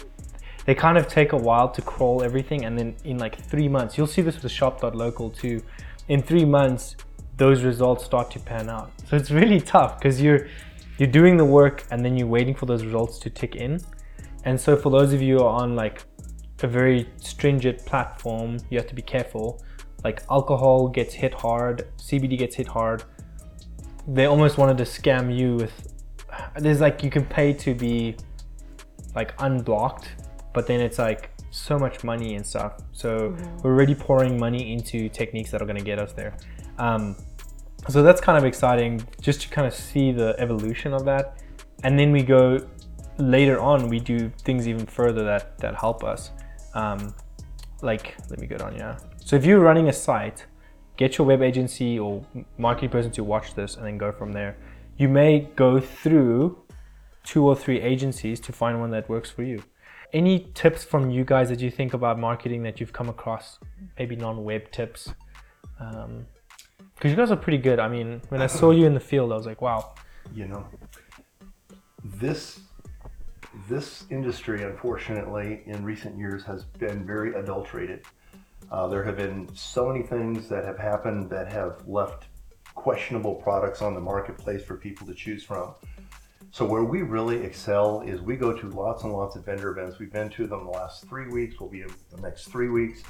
they 0.70 0.74
kind 0.76 0.96
of 0.96 1.08
take 1.08 1.32
a 1.32 1.36
while 1.36 1.68
to 1.68 1.82
crawl 1.82 2.22
everything 2.22 2.64
and 2.64 2.78
then 2.78 2.94
in 3.02 3.18
like 3.18 3.34
three 3.36 3.66
months 3.66 3.98
you'll 3.98 4.06
see 4.06 4.22
this 4.22 4.40
with 4.40 4.52
shop.local 4.52 5.28
too 5.28 5.60
in 6.06 6.22
three 6.22 6.44
months 6.44 6.94
those 7.38 7.64
results 7.64 8.04
start 8.04 8.30
to 8.30 8.38
pan 8.38 8.70
out. 8.70 8.92
So 9.08 9.16
it's 9.16 9.32
really 9.32 9.60
tough 9.60 9.98
because 9.98 10.22
you're 10.22 10.46
you're 10.98 11.14
doing 11.20 11.36
the 11.36 11.44
work 11.44 11.82
and 11.90 12.04
then 12.04 12.16
you're 12.16 12.28
waiting 12.28 12.54
for 12.54 12.66
those 12.66 12.84
results 12.84 13.18
to 13.24 13.30
tick 13.30 13.56
in. 13.56 13.80
And 14.44 14.60
so 14.60 14.76
for 14.76 14.90
those 14.90 15.12
of 15.12 15.20
you 15.20 15.38
who 15.38 15.42
are 15.42 15.60
on 15.60 15.74
like 15.74 16.04
a 16.62 16.68
very 16.68 17.08
stringent 17.16 17.84
platform 17.84 18.58
you 18.70 18.78
have 18.78 18.86
to 18.86 18.94
be 18.94 19.02
careful. 19.02 19.60
Like 20.04 20.22
alcohol 20.30 20.86
gets 20.86 21.14
hit 21.14 21.34
hard 21.34 21.88
cbd 21.96 22.38
gets 22.38 22.54
hit 22.54 22.68
hard. 22.68 23.02
They 24.06 24.26
almost 24.26 24.56
wanted 24.56 24.78
to 24.78 24.84
scam 24.84 25.36
you 25.36 25.56
with 25.56 25.74
there's 26.60 26.80
like 26.80 27.02
you 27.02 27.10
can 27.10 27.24
pay 27.24 27.52
to 27.54 27.74
be 27.74 28.14
like 29.16 29.34
unblocked 29.40 30.10
but 30.52 30.66
then 30.66 30.80
it's 30.80 30.98
like 30.98 31.30
so 31.50 31.78
much 31.78 32.04
money 32.04 32.34
and 32.36 32.46
stuff. 32.46 32.80
So 32.92 33.36
we're 33.62 33.72
already 33.72 33.94
pouring 33.94 34.38
money 34.38 34.72
into 34.72 35.08
techniques 35.08 35.50
that 35.50 35.62
are 35.62 35.66
going 35.66 35.78
to 35.78 35.84
get 35.84 35.98
us 35.98 36.12
there. 36.12 36.36
Um, 36.78 37.16
so 37.88 38.02
that's 38.02 38.20
kind 38.20 38.38
of 38.38 38.44
exciting 38.44 39.02
just 39.20 39.42
to 39.42 39.48
kind 39.48 39.66
of 39.66 39.74
see 39.74 40.12
the 40.12 40.34
evolution 40.38 40.92
of 40.92 41.04
that. 41.04 41.38
And 41.82 41.98
then 41.98 42.12
we 42.12 42.22
go 42.22 42.66
later 43.18 43.58
on, 43.58 43.88
we 43.88 44.00
do 44.00 44.30
things 44.42 44.68
even 44.68 44.86
further 44.86 45.24
that, 45.24 45.58
that 45.58 45.74
help 45.74 46.04
us. 46.04 46.30
Um, 46.74 47.14
like, 47.82 48.16
let 48.28 48.38
me 48.38 48.46
go 48.46 48.56
down, 48.56 48.76
yeah. 48.76 48.98
So 49.18 49.36
if 49.36 49.44
you're 49.44 49.60
running 49.60 49.88
a 49.88 49.92
site, 49.92 50.46
get 50.96 51.16
your 51.16 51.26
web 51.26 51.42
agency 51.42 51.98
or 51.98 52.24
marketing 52.58 52.90
person 52.90 53.10
to 53.12 53.24
watch 53.24 53.54
this 53.54 53.76
and 53.76 53.86
then 53.86 53.96
go 53.98 54.12
from 54.12 54.32
there. 54.32 54.56
You 54.98 55.08
may 55.08 55.48
go 55.56 55.80
through 55.80 56.62
two 57.24 57.46
or 57.46 57.56
three 57.56 57.80
agencies 57.80 58.40
to 58.40 58.52
find 58.52 58.80
one 58.80 58.90
that 58.90 59.08
works 59.08 59.30
for 59.30 59.42
you 59.42 59.62
any 60.12 60.50
tips 60.54 60.84
from 60.84 61.10
you 61.10 61.24
guys 61.24 61.48
that 61.48 61.60
you 61.60 61.70
think 61.70 61.94
about 61.94 62.18
marketing 62.18 62.62
that 62.64 62.80
you've 62.80 62.92
come 62.92 63.08
across? 63.08 63.58
Maybe 63.98 64.16
non-web 64.16 64.70
tips. 64.70 65.12
Um 65.78 66.26
because 66.94 67.12
you 67.12 67.16
guys 67.16 67.30
are 67.30 67.36
pretty 67.36 67.58
good. 67.58 67.78
I 67.78 67.88
mean 67.88 68.20
when 68.28 68.42
i 68.42 68.46
saw 68.46 68.70
you 68.70 68.86
in 68.86 68.94
the 68.94 69.00
field 69.00 69.32
i 69.32 69.36
was 69.36 69.46
like 69.46 69.62
wow. 69.62 69.94
You 70.34 70.46
know 70.46 70.66
this 72.04 72.60
this 73.68 74.04
industry 74.10 74.62
unfortunately 74.62 75.62
in 75.66 75.84
recent 75.84 76.16
years 76.16 76.44
has 76.44 76.64
been 76.64 77.06
very 77.06 77.34
adulterated. 77.34 78.04
Uh, 78.70 78.86
there 78.86 79.02
have 79.02 79.16
been 79.16 79.48
so 79.54 79.88
many 79.88 80.02
things 80.04 80.48
that 80.48 80.64
have 80.64 80.78
happened 80.78 81.28
that 81.28 81.50
have 81.52 81.86
left 81.88 82.26
questionable 82.74 83.34
products 83.34 83.82
on 83.82 83.94
the 83.94 84.00
marketplace 84.00 84.62
for 84.62 84.76
people 84.76 85.06
to 85.06 85.14
choose 85.14 85.42
from 85.42 85.74
so 86.52 86.64
where 86.64 86.82
we 86.82 87.02
really 87.02 87.36
excel 87.44 88.00
is 88.00 88.20
we 88.20 88.36
go 88.36 88.52
to 88.52 88.68
lots 88.70 89.04
and 89.04 89.12
lots 89.12 89.36
of 89.36 89.44
vendor 89.44 89.70
events. 89.70 89.98
We've 90.00 90.12
been 90.12 90.30
to 90.30 90.46
them 90.48 90.64
the 90.64 90.70
last 90.70 91.08
three 91.08 91.28
weeks. 91.28 91.60
We'll 91.60 91.70
be 91.70 91.82
in 91.82 91.92
the 92.10 92.20
next 92.20 92.46
three 92.46 92.68
weeks. 92.68 93.02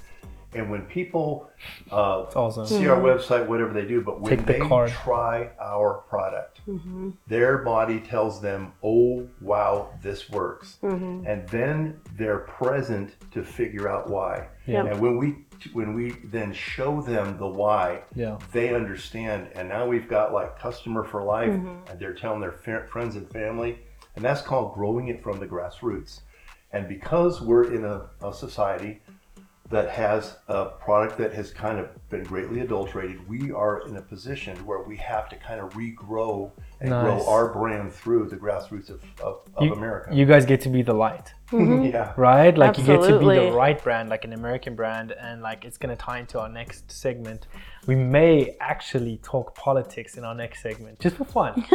And 0.53 0.69
when 0.71 0.83
people 0.83 1.49
uh, 1.93 2.23
awesome. 2.35 2.67
see 2.67 2.89
our 2.89 2.97
mm-hmm. 2.97 3.07
website, 3.07 3.47
whatever 3.47 3.73
they 3.73 3.87
do, 3.87 4.01
but 4.01 4.21
when 4.21 4.37
Take 4.37 4.47
the 4.47 4.53
they 4.55 4.59
card. 4.59 4.91
try 4.91 5.51
our 5.61 5.99
product, 6.09 6.61
mm-hmm. 6.67 7.11
their 7.29 7.59
body 7.59 8.01
tells 8.01 8.41
them, 8.41 8.73
"Oh, 8.83 9.29
wow, 9.41 9.91
this 10.03 10.29
works," 10.29 10.79
mm-hmm. 10.83 11.25
and 11.27 11.49
then 11.51 12.01
they're 12.19 12.41
present 12.41 13.15
to 13.33 13.45
figure 13.45 13.89
out 13.89 14.11
why. 14.11 14.49
Yeah. 14.67 14.87
And 14.87 15.01
when 15.01 15.19
we 15.19 15.37
when 15.73 15.95
we 15.95 16.17
then 16.25 16.53
show 16.53 17.01
them 17.01 17.37
the 17.39 17.47
why, 17.47 18.03
Yeah. 18.15 18.39
they 18.53 18.75
understand. 18.75 19.51
And 19.55 19.69
now 19.69 19.87
we've 19.87 20.09
got 20.09 20.33
like 20.33 20.59
customer 20.59 21.05
for 21.05 21.23
life, 21.23 21.51
and 21.51 22.01
they're 22.01 22.15
telling 22.15 22.41
their 22.41 22.53
fa- 22.53 22.87
friends 22.91 23.15
and 23.15 23.31
family, 23.31 23.79
and 24.17 24.25
that's 24.25 24.43
called 24.43 24.75
growing 24.75 25.09
it 25.09 25.23
from 25.23 25.39
the 25.39 25.47
grassroots. 25.47 26.23
And 26.73 26.89
because 26.89 27.41
we're 27.41 27.75
in 27.75 27.85
a, 27.85 28.07
a 28.23 28.33
society 28.33 29.01
that 29.71 29.89
has 29.89 30.37
a 30.49 30.67
product 30.67 31.17
that 31.19 31.33
has 31.33 31.53
kind 31.53 31.79
of 31.79 31.87
been 32.09 32.25
greatly 32.25 32.61
adulterated, 32.61 33.27
we 33.29 33.53
are 33.53 33.87
in 33.87 33.97
a 33.97 34.03
position 34.03 34.57
where 34.67 34.83
we 34.83 34.97
have 34.97 35.29
to 35.29 35.37
kind 35.37 35.61
of 35.61 35.73
regrow 35.75 36.51
and 36.81 36.91
Nice. 36.91 37.05
grow 37.05 37.29
our 37.29 37.53
brand 37.53 37.93
through 37.93 38.29
the 38.29 38.37
grassroots 38.37 38.89
of, 38.91 39.01
of, 39.23 39.43
of 39.55 39.65
you, 39.65 39.73
America. 39.73 40.13
you 40.13 40.27
guys 40.27 40.45
get 40.45 40.61
to 40.63 40.69
be 40.69 40.83
the 40.83 40.93
light. 40.95 41.33
Mm-hmm. 41.53 41.85
Yeah. 41.87 42.13
right? 42.17 42.57
Like 42.57 42.79
you 42.79 42.85
get 42.85 43.03
to 43.03 43.19
be 43.19 43.27
the 43.27 43.53
right 43.53 43.81
brand 43.83 44.09
like 44.09 44.25
an 44.25 44.33
american 44.33 44.77
brand 44.77 45.11
and 45.13 45.43
like 45.43 45.65
it's 45.65 45.77
going 45.79 45.95
to 45.95 46.01
tie 46.01 46.21
into 46.21 46.39
our 46.41 46.49
next 46.49 46.91
segment. 46.91 47.49
We 47.87 47.97
may 47.97 48.57
actually 48.61 49.19
talk 49.23 49.55
politics 49.57 50.17
in 50.17 50.25
our 50.25 50.35
next 50.35 50.63
segment 50.63 51.01
just 51.01 51.17
for 51.17 51.25
fun. 51.25 51.65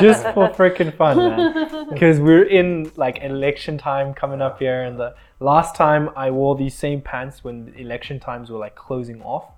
Just 0.00 0.22
for 0.34 0.48
freaking 0.50 0.94
fun 0.96 1.16
man. 1.16 1.88
Because 1.90 2.20
we're 2.20 2.44
in 2.44 2.92
like 2.96 3.22
election 3.22 3.76
time 3.78 4.14
coming 4.14 4.40
up 4.40 4.58
here 4.58 4.82
and 4.82 4.98
the 4.98 5.14
last 5.42 5.74
time 5.74 6.10
i 6.16 6.30
wore 6.30 6.56
these 6.56 6.74
same 6.74 7.00
pants 7.00 7.42
when 7.44 7.72
election 7.76 8.18
times 8.18 8.50
were 8.50 8.58
like 8.58 8.74
closing 8.74 9.20
off 9.22 9.52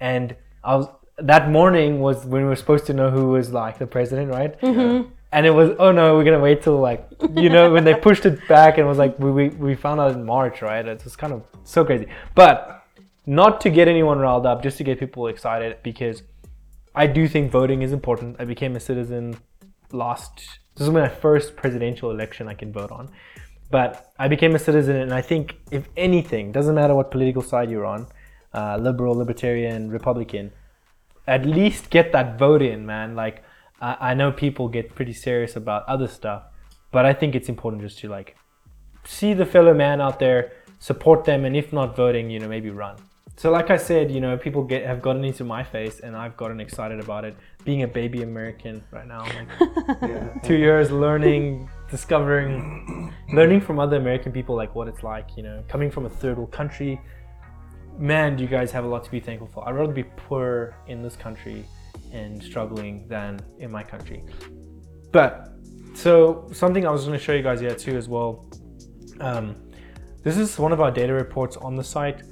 and 0.00 0.34
i 0.64 0.74
was 0.74 0.88
that 1.18 1.50
morning 1.50 2.00
was 2.00 2.24
when 2.24 2.42
we 2.42 2.48
were 2.48 2.56
supposed 2.56 2.86
to 2.86 2.92
know 2.92 3.10
who 3.10 3.28
was 3.28 3.50
like 3.50 3.78
the 3.78 3.86
president 3.86 4.30
right? 4.30 4.60
Mm-hmm. 4.60 5.10
And 5.32 5.46
it 5.46 5.50
was 5.50 5.70
oh 5.78 5.92
no 5.92 6.16
we're 6.16 6.24
gonna 6.24 6.40
wait 6.40 6.62
till 6.62 6.78
like 6.78 7.08
you 7.34 7.48
know 7.48 7.70
when 7.70 7.84
they 7.84 7.94
pushed 8.08 8.26
it 8.26 8.46
back 8.48 8.78
and 8.78 8.86
it 8.86 8.88
was 8.88 8.98
like 8.98 9.18
we, 9.18 9.30
we, 9.30 9.48
we 9.48 9.74
found 9.74 10.00
out 10.00 10.12
in 10.12 10.24
march 10.24 10.62
right? 10.62 10.86
It 10.86 11.02
was 11.04 11.16
kind 11.16 11.32
of 11.32 11.42
so 11.64 11.84
crazy. 11.84 12.06
But 12.34 12.84
not 13.24 13.60
to 13.62 13.70
get 13.70 13.88
anyone 13.88 14.18
riled 14.18 14.46
up 14.46 14.62
just 14.62 14.78
to 14.78 14.84
get 14.84 15.00
people 15.00 15.26
excited 15.26 15.78
because 15.82 16.22
i 16.94 17.06
do 17.06 17.26
think 17.28 17.50
voting 17.50 17.82
is 17.82 17.92
important. 17.92 18.36
I 18.38 18.44
became 18.44 18.76
a 18.76 18.80
citizen 18.80 19.38
last 19.92 20.58
this 20.76 20.86
is 20.86 20.92
my 20.92 21.08
first 21.08 21.56
presidential 21.56 22.10
election 22.10 22.48
i 22.48 22.54
can 22.54 22.72
vote 22.72 22.90
on 22.90 23.08
but 23.70 24.12
i 24.18 24.28
became 24.28 24.54
a 24.54 24.58
citizen 24.58 24.96
and 24.96 25.12
i 25.12 25.20
think 25.20 25.56
if 25.70 25.88
anything 25.96 26.52
doesn't 26.52 26.74
matter 26.74 26.94
what 26.94 27.10
political 27.10 27.42
side 27.42 27.70
you're 27.70 27.86
on 27.86 28.06
uh, 28.54 28.76
liberal 28.78 29.14
libertarian 29.14 29.90
republican 29.90 30.50
at 31.26 31.44
least 31.44 31.90
get 31.90 32.12
that 32.12 32.38
vote 32.38 32.62
in, 32.62 32.86
man. 32.86 33.16
Like, 33.16 33.42
I, 33.80 33.96
I 34.10 34.14
know 34.14 34.30
people 34.30 34.68
get 34.68 34.94
pretty 34.94 35.12
serious 35.12 35.56
about 35.56 35.84
other 35.88 36.06
stuff, 36.06 36.44
but 36.92 37.04
I 37.04 37.12
think 37.12 37.34
it's 37.34 37.48
important 37.48 37.82
just 37.82 37.98
to 37.98 38.08
like 38.08 38.36
see 39.04 39.34
the 39.34 39.44
fellow 39.44 39.74
man 39.74 40.00
out 40.00 40.18
there, 40.18 40.52
support 40.78 41.24
them, 41.24 41.44
and 41.44 41.56
if 41.56 41.72
not 41.72 41.96
voting, 41.96 42.30
you 42.30 42.38
know, 42.38 42.48
maybe 42.48 42.70
run. 42.70 42.96
So, 43.36 43.50
like 43.50 43.70
I 43.70 43.76
said, 43.76 44.10
you 44.10 44.20
know, 44.20 44.36
people 44.38 44.62
get 44.62 44.86
have 44.86 45.02
gotten 45.02 45.24
into 45.24 45.44
my 45.44 45.62
face, 45.62 46.00
and 46.00 46.16
I've 46.16 46.36
gotten 46.36 46.60
excited 46.60 47.00
about 47.00 47.24
it. 47.24 47.36
Being 47.64 47.82
a 47.82 47.88
baby 47.88 48.22
American 48.22 48.82
right 48.92 49.06
now, 49.06 49.22
like 49.24 49.48
Yeah. 50.02 50.28
two 50.44 50.54
years 50.56 50.90
learning, 50.90 51.68
discovering, 51.90 53.12
learning 53.32 53.60
from 53.60 53.78
other 53.78 53.96
American 53.96 54.32
people, 54.32 54.54
like 54.56 54.74
what 54.74 54.88
it's 54.88 55.02
like, 55.02 55.36
you 55.36 55.42
know, 55.42 55.62
coming 55.68 55.90
from 55.90 56.06
a 56.06 56.10
third 56.10 56.36
world 56.36 56.52
country. 56.52 57.00
Man, 57.98 58.36
do 58.36 58.42
you 58.42 58.48
guys 58.48 58.70
have 58.72 58.84
a 58.84 58.88
lot 58.88 59.04
to 59.04 59.10
be 59.10 59.20
thankful 59.20 59.48
for. 59.48 59.66
I'd 59.68 59.74
rather 59.74 59.92
be 59.92 60.04
poor 60.04 60.76
in 60.86 61.02
this 61.02 61.16
country 61.16 61.64
and 62.12 62.42
struggling 62.42 63.06
than 63.08 63.40
in 63.58 63.70
my 63.70 63.82
country. 63.82 64.22
But 65.12 65.48
so 65.94 66.48
something 66.52 66.86
I 66.86 66.90
was 66.90 67.04
going 67.04 67.18
to 67.18 67.24
show 67.24 67.32
you 67.32 67.42
guys 67.42 67.60
here 67.60 67.74
too 67.74 67.96
as 67.96 68.08
well. 68.08 68.50
Um, 69.20 69.56
this 70.22 70.36
is 70.36 70.58
one 70.58 70.72
of 70.72 70.80
our 70.80 70.90
data 70.90 71.12
reports 71.12 71.56
on 71.56 71.76
the 71.76 71.84
site, 71.84 72.22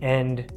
and 0.00 0.50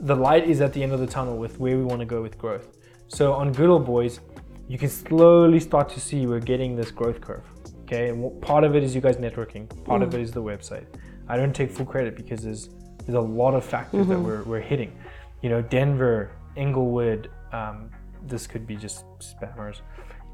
the 0.00 0.16
light 0.16 0.48
is 0.48 0.60
at 0.60 0.72
the 0.72 0.82
end 0.82 0.92
of 0.92 1.00
the 1.00 1.06
tunnel 1.06 1.36
with 1.36 1.60
where 1.60 1.76
we 1.76 1.84
want 1.84 2.00
to 2.00 2.06
go 2.06 2.20
with 2.20 2.36
growth. 2.36 2.76
So 3.08 3.32
on 3.32 3.52
Good 3.52 3.68
Old 3.68 3.86
Boys, 3.86 4.20
you 4.66 4.78
can 4.78 4.88
slowly 4.88 5.60
start 5.60 5.88
to 5.90 6.00
see 6.00 6.26
we're 6.26 6.40
getting 6.40 6.74
this 6.74 6.90
growth 6.90 7.20
curve. 7.20 7.44
Okay, 7.84 8.08
and 8.08 8.40
part 8.40 8.64
of 8.64 8.74
it 8.74 8.82
is 8.82 8.94
you 8.94 9.00
guys 9.02 9.16
networking, 9.16 9.68
part 9.84 10.02
of 10.02 10.14
it 10.14 10.20
is 10.20 10.32
the 10.32 10.42
website. 10.42 10.86
I 11.28 11.36
don't 11.36 11.54
take 11.54 11.70
full 11.70 11.86
credit 11.86 12.16
because 12.16 12.42
there's 12.42 12.70
there's 13.04 13.16
a 13.16 13.20
lot 13.20 13.54
of 13.54 13.64
factors 13.64 14.06
that 14.06 14.18
we're, 14.18 14.42
we're 14.44 14.60
hitting. 14.60 14.92
You 15.42 15.50
know, 15.50 15.60
Denver, 15.60 16.30
Englewood, 16.56 17.30
um, 17.52 17.90
this 18.26 18.46
could 18.46 18.66
be 18.66 18.76
just 18.76 19.04
spammers, 19.18 19.82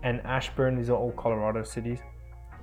and 0.05 0.21
Ashburn. 0.21 0.77
These 0.77 0.91
are 0.91 0.97
all 0.97 1.11
Colorado 1.13 1.65
cities. 1.65 1.99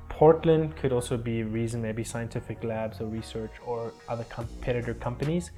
Portland 0.08 0.76
could 0.78 0.94
also 0.94 1.18
be 1.18 1.42
a 1.42 1.46
reason, 1.46 1.82
maybe 1.82 2.04
scientific 2.04 2.64
labs 2.64 3.02
or 3.02 3.08
research 3.08 3.52
or 3.66 3.94
other 4.08 4.24
competitor 4.30 4.94
companies. 4.94 5.52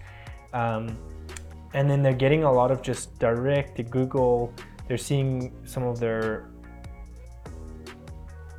Um, 0.54 0.98
and 1.74 1.88
then 1.90 2.02
they're 2.02 2.14
getting 2.14 2.44
a 2.44 2.52
lot 2.52 2.72
of 2.72 2.82
just 2.82 3.18
direct 3.20 3.78
to 3.78 3.84
Google. 3.84 4.52
They're 4.88 4.98
seeing 4.98 5.54
some 5.66 5.84
of 5.84 6.00
their 6.00 6.50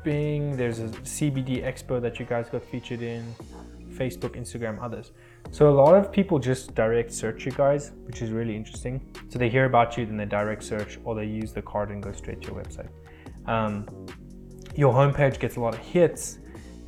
There's 0.03 0.79
a 0.79 0.87
CBD 0.87 1.63
Expo 1.63 2.01
that 2.01 2.19
you 2.19 2.25
guys 2.25 2.49
got 2.49 2.63
featured 2.63 3.01
in. 3.01 3.35
Facebook, 3.91 4.35
Instagram, 4.35 4.81
others. 4.81 5.11
So 5.51 5.69
a 5.69 5.75
lot 5.83 5.95
of 5.95 6.11
people 6.11 6.39
just 6.39 6.73
direct 6.75 7.13
search 7.13 7.45
you 7.45 7.51
guys, 7.51 7.91
which 8.05 8.21
is 8.21 8.31
really 8.31 8.55
interesting. 8.55 9.01
So 9.29 9.37
they 9.37 9.49
hear 9.49 9.65
about 9.65 9.97
you, 9.97 10.05
then 10.05 10.17
they 10.17 10.25
direct 10.25 10.63
search, 10.63 10.99
or 11.03 11.13
they 11.15 11.25
use 11.25 11.51
the 11.53 11.61
card 11.61 11.89
and 11.91 12.01
go 12.01 12.11
straight 12.11 12.41
to 12.41 12.47
your 12.47 12.63
website. 12.63 12.89
Um, 13.45 13.87
your 14.75 14.93
homepage 14.93 15.39
gets 15.39 15.55
a 15.57 15.59
lot 15.59 15.73
of 15.73 15.79
hits. 15.79 16.39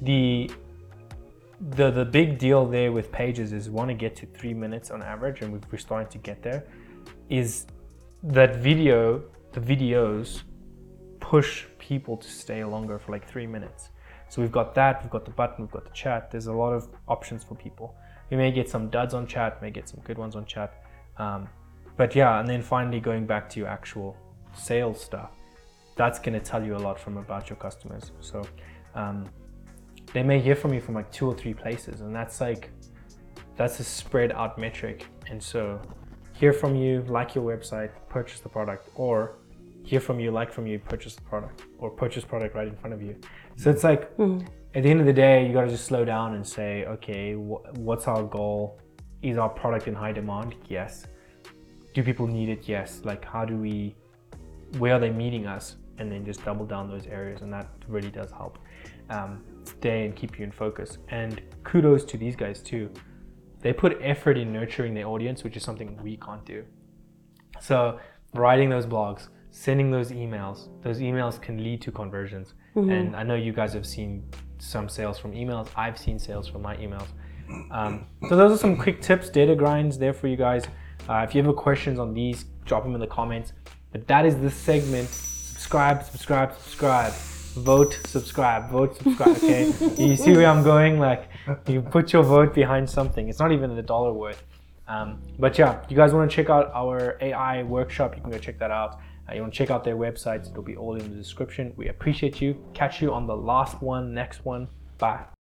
The 0.02 0.50
the 1.78 1.92
the 1.92 2.04
big 2.04 2.40
deal 2.40 2.66
there 2.66 2.92
with 2.92 3.12
pages 3.12 3.54
is 3.54 3.70
want 3.70 3.90
to 3.90 3.94
get 3.94 4.16
to 4.18 4.26
three 4.26 4.54
minutes 4.54 4.92
on 4.92 5.02
average, 5.02 5.42
and 5.42 5.64
we're 5.72 5.78
starting 5.78 6.12
to 6.12 6.18
get 6.18 6.42
there. 6.42 6.66
Is 7.30 7.68
that 8.24 8.58
video? 8.58 9.24
The 9.54 9.62
videos 9.62 10.42
push 11.24 11.66
people 11.80 12.18
to 12.18 12.28
stay 12.28 12.64
longer 12.66 13.00
for 13.00 13.14
like 13.14 13.26
three 13.26 13.48
minutes. 13.48 13.90
So 14.28 14.42
we've 14.42 14.52
got 14.52 14.76
that, 14.76 15.02
we've 15.02 15.10
got 15.10 15.24
the 15.24 15.32
button, 15.32 15.64
we've 15.64 15.72
got 15.72 15.86
the 15.86 15.94
chat. 15.94 16.30
There's 16.30 16.48
a 16.48 16.54
lot 16.54 16.74
of 16.74 16.90
options 17.08 17.46
for 17.46 17.56
people. 17.56 17.96
We 18.30 18.36
may 18.36 18.52
get 18.52 18.70
some 18.70 18.90
duds 18.90 19.14
on 19.14 19.26
chat, 19.26 19.62
may 19.62 19.72
get 19.72 19.88
some 19.88 20.02
good 20.04 20.18
ones 20.18 20.36
on 20.36 20.46
chat. 20.46 20.84
Um, 21.18 21.48
but 21.96 22.14
yeah, 22.14 22.40
and 22.40 22.48
then 22.50 22.62
finally 22.62 23.00
going 23.00 23.26
back 23.26 23.50
to 23.52 23.60
your 23.60 23.70
actual 23.70 24.18
sales 24.54 25.00
stuff, 25.02 25.32
that's 25.96 26.20
going 26.20 26.34
to 26.34 26.46
tell 26.52 26.64
you 26.64 26.76
a 26.76 26.84
lot 26.88 27.00
from 27.00 27.18
about 27.18 27.50
your 27.50 27.58
customers. 27.58 28.12
So 28.20 28.46
um, 28.94 29.30
they 30.12 30.24
may 30.24 30.40
hear 30.42 30.56
from 30.56 30.74
you 30.74 30.82
from 30.82 30.96
like 30.96 31.10
two 31.12 31.28
or 31.28 31.36
three 31.36 31.54
places, 31.54 32.02
and 32.02 32.14
that's 32.14 32.42
like 32.42 32.70
that's 33.56 33.80
a 33.80 33.84
spread 33.84 34.34
out 34.34 34.58
metric. 34.58 35.08
And 35.30 35.42
so 35.42 35.80
hear 36.34 36.52
from 36.52 36.76
you, 36.76 37.04
like 37.08 37.34
your 37.34 37.46
website, 37.46 37.92
purchase 38.10 38.42
the 38.42 38.50
product, 38.50 38.90
or 38.96 39.38
hear 39.84 40.00
from 40.00 40.20
you, 40.20 40.32
like 40.32 40.52
from 40.52 40.66
you, 40.66 40.80
purchase 40.80 41.16
the 41.16 41.22
product, 41.22 41.64
or 41.78 41.90
purchase 41.90 42.24
product 42.24 42.56
right 42.56 42.68
in 42.68 42.76
front 42.76 42.94
of 42.94 43.02
you. 43.02 43.16
So 43.56 43.70
it's 43.70 43.84
like 43.84 44.12
at 44.76 44.84
the 44.84 44.90
end 44.90 45.00
of 45.00 45.06
the 45.06 45.14
day, 45.14 45.46
you 45.46 45.54
got 45.54 45.64
to 45.64 45.70
just 45.70 45.86
slow 45.86 46.04
down 46.06 46.34
and 46.34 46.46
say, 46.46 46.86
okay, 46.86 47.34
wh- 47.34 47.78
what's 47.78 48.08
our 48.08 48.24
goal? 48.24 48.80
Is 49.22 49.38
our 49.38 49.50
product 49.50 49.88
in 49.88 49.94
high 49.94 50.12
demand? 50.12 50.56
Yes. 50.68 51.06
Do 51.94 52.04
people 52.04 52.28
need 52.28 52.50
it? 52.50 52.68
Yes. 52.68 53.02
Like, 53.04 53.24
how 53.24 53.46
do 53.46 53.56
we, 53.56 53.96
where 54.80 54.96
are 54.96 55.00
they 55.00 55.12
meeting 55.12 55.46
us? 55.46 55.76
And 56.00 56.12
then 56.12 56.26
just 56.26 56.44
double 56.44 56.66
down 56.66 56.90
those 56.90 57.06
areas, 57.06 57.42
and 57.42 57.54
that 57.54 57.70
really 57.88 58.10
does 58.10 58.32
help 58.32 58.58
um, 59.12 59.44
stay 59.64 60.06
and 60.06 60.16
keep 60.16 60.40
you 60.40 60.44
in 60.44 60.52
focus. 60.52 60.98
And 61.10 61.42
kudos 61.64 62.04
to 62.06 62.18
these 62.18 62.36
guys 62.36 62.62
too. 62.62 62.90
They 63.62 63.74
put 63.74 63.98
effort 64.02 64.38
in 64.38 64.52
nurturing 64.52 64.94
their 64.94 65.06
audience, 65.06 65.44
which 65.44 65.56
is 65.56 65.64
something 65.64 65.98
we 66.02 66.18
can't 66.18 66.44
do. 66.46 66.66
So, 67.62 68.00
writing 68.34 68.70
those 68.70 68.86
blogs, 68.86 69.30
sending 69.54 69.92
those 69.92 70.10
emails, 70.12 70.68
those 70.82 71.00
emails 71.00 71.40
can 71.40 71.64
lead 71.64 71.80
to 71.84 71.92
conversions. 71.92 72.56
And 72.90 73.16
I 73.16 73.22
know 73.22 73.36
you 73.36 73.54
guys 73.54 73.72
have 73.74 73.86
seen 73.86 74.24
some 74.58 74.90
sales 74.90 75.20
from 75.20 75.32
emails. 75.34 75.70
I've 75.76 75.98
seen 75.98 76.18
sales 76.18 76.48
from 76.48 76.64
my 76.64 76.76
emails. 76.78 77.08
Um, 77.70 78.08
so 78.28 78.36
those 78.36 78.52
are 78.52 78.58
some 78.58 78.76
quick 78.76 79.00
tips, 79.00 79.30
data 79.30 79.56
grinds 79.56 80.00
there 80.00 80.12
for 80.12 80.28
you 80.28 80.38
guys. 80.38 80.66
Uh, 81.08 81.24
if 81.28 81.36
you 81.36 81.44
have 81.44 81.56
questions 81.56 82.00
on 82.00 82.16
these, 82.16 82.46
drop 82.66 82.84
them 82.84 82.96
in 82.96 83.00
the 83.00 83.08
comments. 83.08 83.54
But 83.92 84.08
that 84.08 84.26
is 84.26 84.36
this 84.38 84.56
segment. 84.56 85.08
Subscribe, 85.10 86.04
subscribe, 86.04 86.56
subscribe. 86.56 87.14
Vote, 87.54 88.00
subscribe, 88.08 88.72
vote, 88.72 88.98
subscribe. 88.98 89.38
Okay, 89.38 89.66
you 90.04 90.16
see 90.16 90.36
where 90.36 90.48
I'm 90.48 90.64
going? 90.64 90.98
Like, 90.98 91.30
you 91.68 91.84
put 91.84 92.12
your 92.12 92.24
vote 92.24 92.56
behind 92.56 92.90
something. 92.90 93.30
It's 93.30 93.38
not 93.38 93.52
even 93.52 93.70
a 93.78 93.84
dollar 93.84 94.14
worth. 94.14 94.42
Um, 94.88 95.22
but 95.38 95.60
yeah, 95.60 95.86
you 95.90 95.96
guys 95.96 96.12
want 96.12 96.30
to 96.30 96.36
check 96.36 96.50
out 96.50 96.72
our 96.74 97.18
AI 97.22 97.62
workshop? 97.62 98.16
You 98.16 98.22
can 98.24 98.32
go 98.32 98.40
check 98.40 98.58
that 98.58 98.72
out. 98.72 99.00
Uh, 99.30 99.36
you 99.36 99.42
want 99.42 99.54
to 99.54 99.58
check 99.58 99.72
out 99.72 99.84
their 99.84 99.96
websites? 99.96 100.50
It'll 100.50 100.64
be 100.64 100.76
all 100.76 100.96
in 100.96 101.10
the 101.10 101.16
description. 101.16 101.74
We 101.78 101.88
appreciate 101.88 102.42
you. 102.42 102.64
Catch 102.74 103.02
you 103.02 103.14
on 103.14 103.28
the 103.28 103.36
last 103.36 103.82
one, 103.82 104.14
next 104.14 104.46
one. 104.46 104.68
Bye. 104.98 105.26